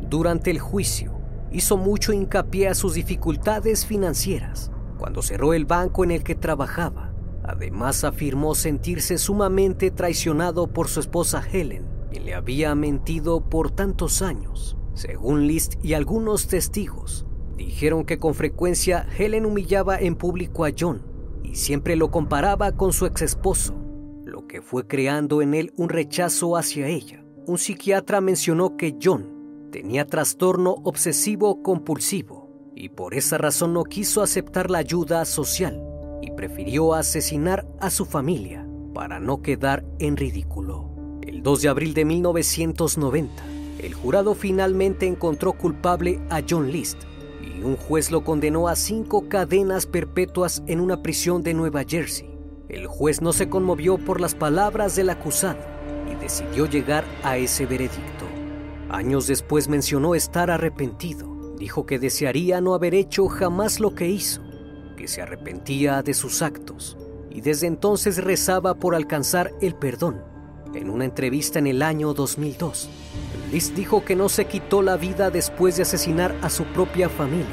Durante 0.09 0.51
el 0.51 0.59
juicio, 0.59 1.13
hizo 1.51 1.77
mucho 1.77 2.13
hincapié 2.13 2.69
a 2.69 2.75
sus 2.75 2.95
dificultades 2.95 3.87
financieras 3.87 4.71
cuando 4.99 5.23
cerró 5.23 5.55
el 5.55 5.65
banco 5.65 6.05
en 6.05 6.11
el 6.11 6.23
que 6.23 6.35
trabajaba. 6.35 7.13
Además 7.43 8.05
afirmó 8.05 8.55
sentirse 8.55 9.19
sumamente 9.19 9.91
traicionado 9.91 10.67
por 10.67 10.89
su 10.89 11.01
esposa 11.01 11.43
Helen, 11.51 11.87
quien 12.11 12.25
le 12.25 12.35
había 12.35 12.75
mentido 12.75 13.41
por 13.41 13.71
tantos 13.71 14.23
años. 14.23 14.77
Según 14.95 15.47
List 15.47 15.75
y 15.83 15.95
algunos 15.95 16.47
testigos, 16.47 17.27
dijeron 17.57 18.05
que 18.05 18.19
con 18.19 18.35
frecuencia 18.35 19.07
Helen 19.19 19.45
humillaba 19.45 19.99
en 19.99 20.15
público 20.15 20.65
a 20.65 20.71
John 20.77 21.03
y 21.43 21.57
siempre 21.57 21.97
lo 21.97 22.11
comparaba 22.11 22.73
con 22.73 22.93
su 22.93 23.07
ex 23.07 23.23
esposo, 23.23 23.75
lo 24.25 24.47
que 24.47 24.63
fue 24.63 24.87
creando 24.87 25.43
en 25.43 25.55
él 25.55 25.73
un 25.77 25.89
rechazo 25.89 26.57
hacia 26.57 26.87
ella. 26.87 27.25
Un 27.47 27.59
psiquiatra 27.59 28.21
mencionó 28.21 28.77
que 28.77 28.97
John 29.03 29.69
tenía 29.73 30.07
trastorno 30.07 30.77
obsesivo 30.85 31.61
compulsivo 31.63 32.73
y 32.77 32.89
por 32.91 33.15
esa 33.15 33.37
razón 33.37 33.75
no 33.75 33.85
quiso 33.85 34.23
aceptar 34.23 34.71
la 34.71 34.79
ayuda 34.79 35.25
social 35.25 35.83
y 36.23 36.31
prefirió 36.31 36.95
asesinar 36.95 37.67
a 37.81 37.91
su 37.91 38.05
familia 38.05 38.67
para 38.95 39.19
no 39.19 39.43
quedar 39.43 39.85
en 39.99 40.17
ridículo. 40.17 41.19
El 41.23 41.43
2 41.43 41.63
de 41.63 41.69
abril 41.69 41.95
de 41.95 42.05
1990, 42.05 43.54
el 43.85 43.95
jurado 43.95 44.35
finalmente 44.35 45.07
encontró 45.07 45.53
culpable 45.53 46.21
a 46.31 46.43
John 46.49 46.71
List 46.71 47.03
y 47.43 47.63
un 47.63 47.77
juez 47.77 48.11
lo 48.11 48.25
condenó 48.25 48.69
a 48.69 48.77
cinco 48.77 49.29
cadenas 49.29 49.87
perpetuas 49.87 50.63
en 50.67 50.81
una 50.81 51.03
prisión 51.03 51.43
de 51.43 51.55
Nueva 51.55 51.85
Jersey. 51.87 52.31
El 52.69 52.87
juez 52.87 53.21
no 53.21 53.33
se 53.33 53.49
conmovió 53.49 53.99
por 53.99 54.21
las 54.21 54.35
palabras 54.35 54.97
del 54.97 55.11
acusado 55.11 55.59
y 56.11 56.15
decidió 56.17 56.67
llegar 56.67 57.05
a 57.23 57.37
ese 57.37 57.67
veredicto. 57.67 58.25
Años 58.89 59.27
después 59.27 59.69
mencionó 59.69 60.15
estar 60.15 60.51
arrepentido 60.51 61.35
dijo 61.59 61.87
que 61.87 61.99
desearía 61.99 62.61
no 62.61 62.75
haber 62.75 62.95
hecho 62.95 63.29
jamás 63.29 63.81
lo 63.81 63.95
que 63.95 64.09
hizo, 64.09 64.43
que 64.97 65.09
se 65.09 65.23
arrepentía 65.23 66.03
de 66.03 66.15
sus 66.15 66.43
actos 66.43 66.97
y 67.31 67.41
desde 67.41 67.67
entonces 67.67 68.23
rezaba 68.23 68.75
por 68.75 68.95
alcanzar 68.95 69.53
el 69.61 69.75
perdón. 69.75 70.23
En 70.75 70.91
una 70.91 71.05
entrevista 71.05 71.59
en 71.59 71.67
el 71.67 71.83
año 71.83 72.13
2002, 72.15 72.91
Liz 73.55 73.73
dijo 73.73 74.05
que 74.05 74.17
no 74.17 74.29
se 74.29 74.47
quitó 74.47 74.83
la 74.83 74.97
vida 74.97 75.31
después 75.31 75.77
de 75.77 75.83
asesinar 75.83 76.35
a 76.43 76.51
su 76.51 76.65
propia 76.65 77.09
familia, 77.09 77.47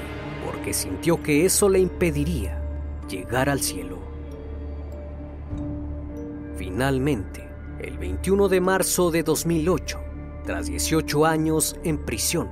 porque 0.44 0.74
sintió 0.74 1.22
que 1.22 1.46
eso 1.46 1.70
le 1.70 1.78
impediría 1.78 2.60
llegar 3.08 3.50
al 3.50 3.62
cielo. 3.62 4.00
Finalmente, 6.58 7.48
el 7.80 8.00
21 8.00 8.50
de 8.50 8.62
marzo 8.62 9.12
de 9.12 9.22
2008, 9.22 10.00
tras 10.44 10.66
18 10.66 11.24
años 11.24 11.76
en 11.84 12.00
prisión, 12.04 12.50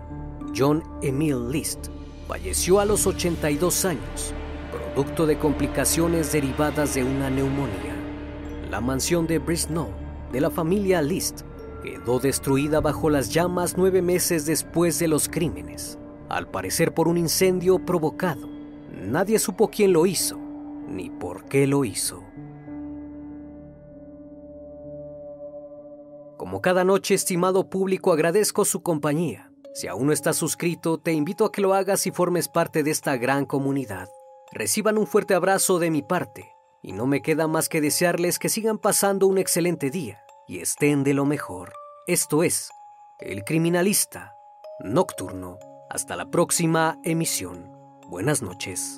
John 0.56 0.84
Emil 1.02 1.50
List 1.50 1.88
falleció 2.28 2.80
a 2.80 2.86
los 2.86 3.08
82 3.08 3.84
años, 3.86 4.32
producto 4.72 5.26
de 5.26 5.40
complicaciones 5.40 6.32
derivadas 6.32 6.94
de 6.94 7.04
una 7.04 7.32
neumonía. 7.32 7.96
La 8.70 8.80
mansión 8.80 9.26
de 9.26 9.40
Brisnow 9.40 9.90
de 10.32 10.40
la 10.40 10.52
familia 10.52 11.02
List 11.02 11.49
quedó 11.82 12.20
destruida 12.20 12.82
bajo 12.82 13.10
las 13.10 13.34
llamas 13.34 13.78
nueve 13.78 14.02
meses 14.02 14.46
después 14.46 15.00
de 15.00 15.08
los 15.08 15.30
crímenes, 15.30 15.98
al 16.30 16.50
parecer 16.50 16.94
por 16.94 17.08
un 17.08 17.18
incendio 17.18 17.86
provocado. 17.86 18.48
Nadie 18.92 19.40
supo 19.40 19.70
quién 19.70 19.94
lo 19.94 20.06
hizo 20.06 20.38
ni 20.88 21.10
por 21.10 21.46
qué 21.46 21.68
lo 21.68 21.86
hizo. 21.86 22.24
Como 26.38 26.62
cada 26.62 26.84
noche, 26.84 27.14
estimado 27.14 27.70
público, 27.70 28.12
agradezco 28.12 28.66
su 28.66 28.82
compañía. 28.82 29.52
Si 29.74 29.88
aún 29.88 30.08
no 30.08 30.14
estás 30.14 30.38
suscrito, 30.38 30.98
te 30.98 31.14
invito 31.14 31.46
a 31.46 31.52
que 31.52 31.62
lo 31.62 31.74
hagas 31.74 32.08
y 32.08 32.12
formes 32.12 32.48
parte 32.48 32.82
de 32.82 32.92
esta 32.92 33.18
gran 33.18 33.46
comunidad. 33.46 34.10
Reciban 34.52 34.98
un 34.98 35.06
fuerte 35.06 35.36
abrazo 35.36 35.78
de 35.78 35.92
mi 35.92 36.02
parte 36.02 36.50
y 36.82 36.94
no 36.94 37.06
me 37.06 37.22
queda 37.22 37.48
más 37.48 37.70
que 37.70 37.82
desearles 37.82 38.40
que 38.40 38.50
sigan 38.50 38.80
pasando 38.80 39.28
un 39.28 39.38
excelente 39.38 39.92
día 39.92 40.24
y 40.50 40.62
estén 40.62 41.04
de 41.04 41.14
lo 41.14 41.26
mejor. 41.26 41.74
Esto 42.08 42.42
es 42.44 42.72
El 43.20 43.44
Criminalista 43.44 44.34
Nocturno. 44.80 45.60
Hasta 45.92 46.16
la 46.16 46.32
próxima 46.32 46.98
emisión. 47.04 47.72
Buenas 48.08 48.42
noches. 48.42 48.98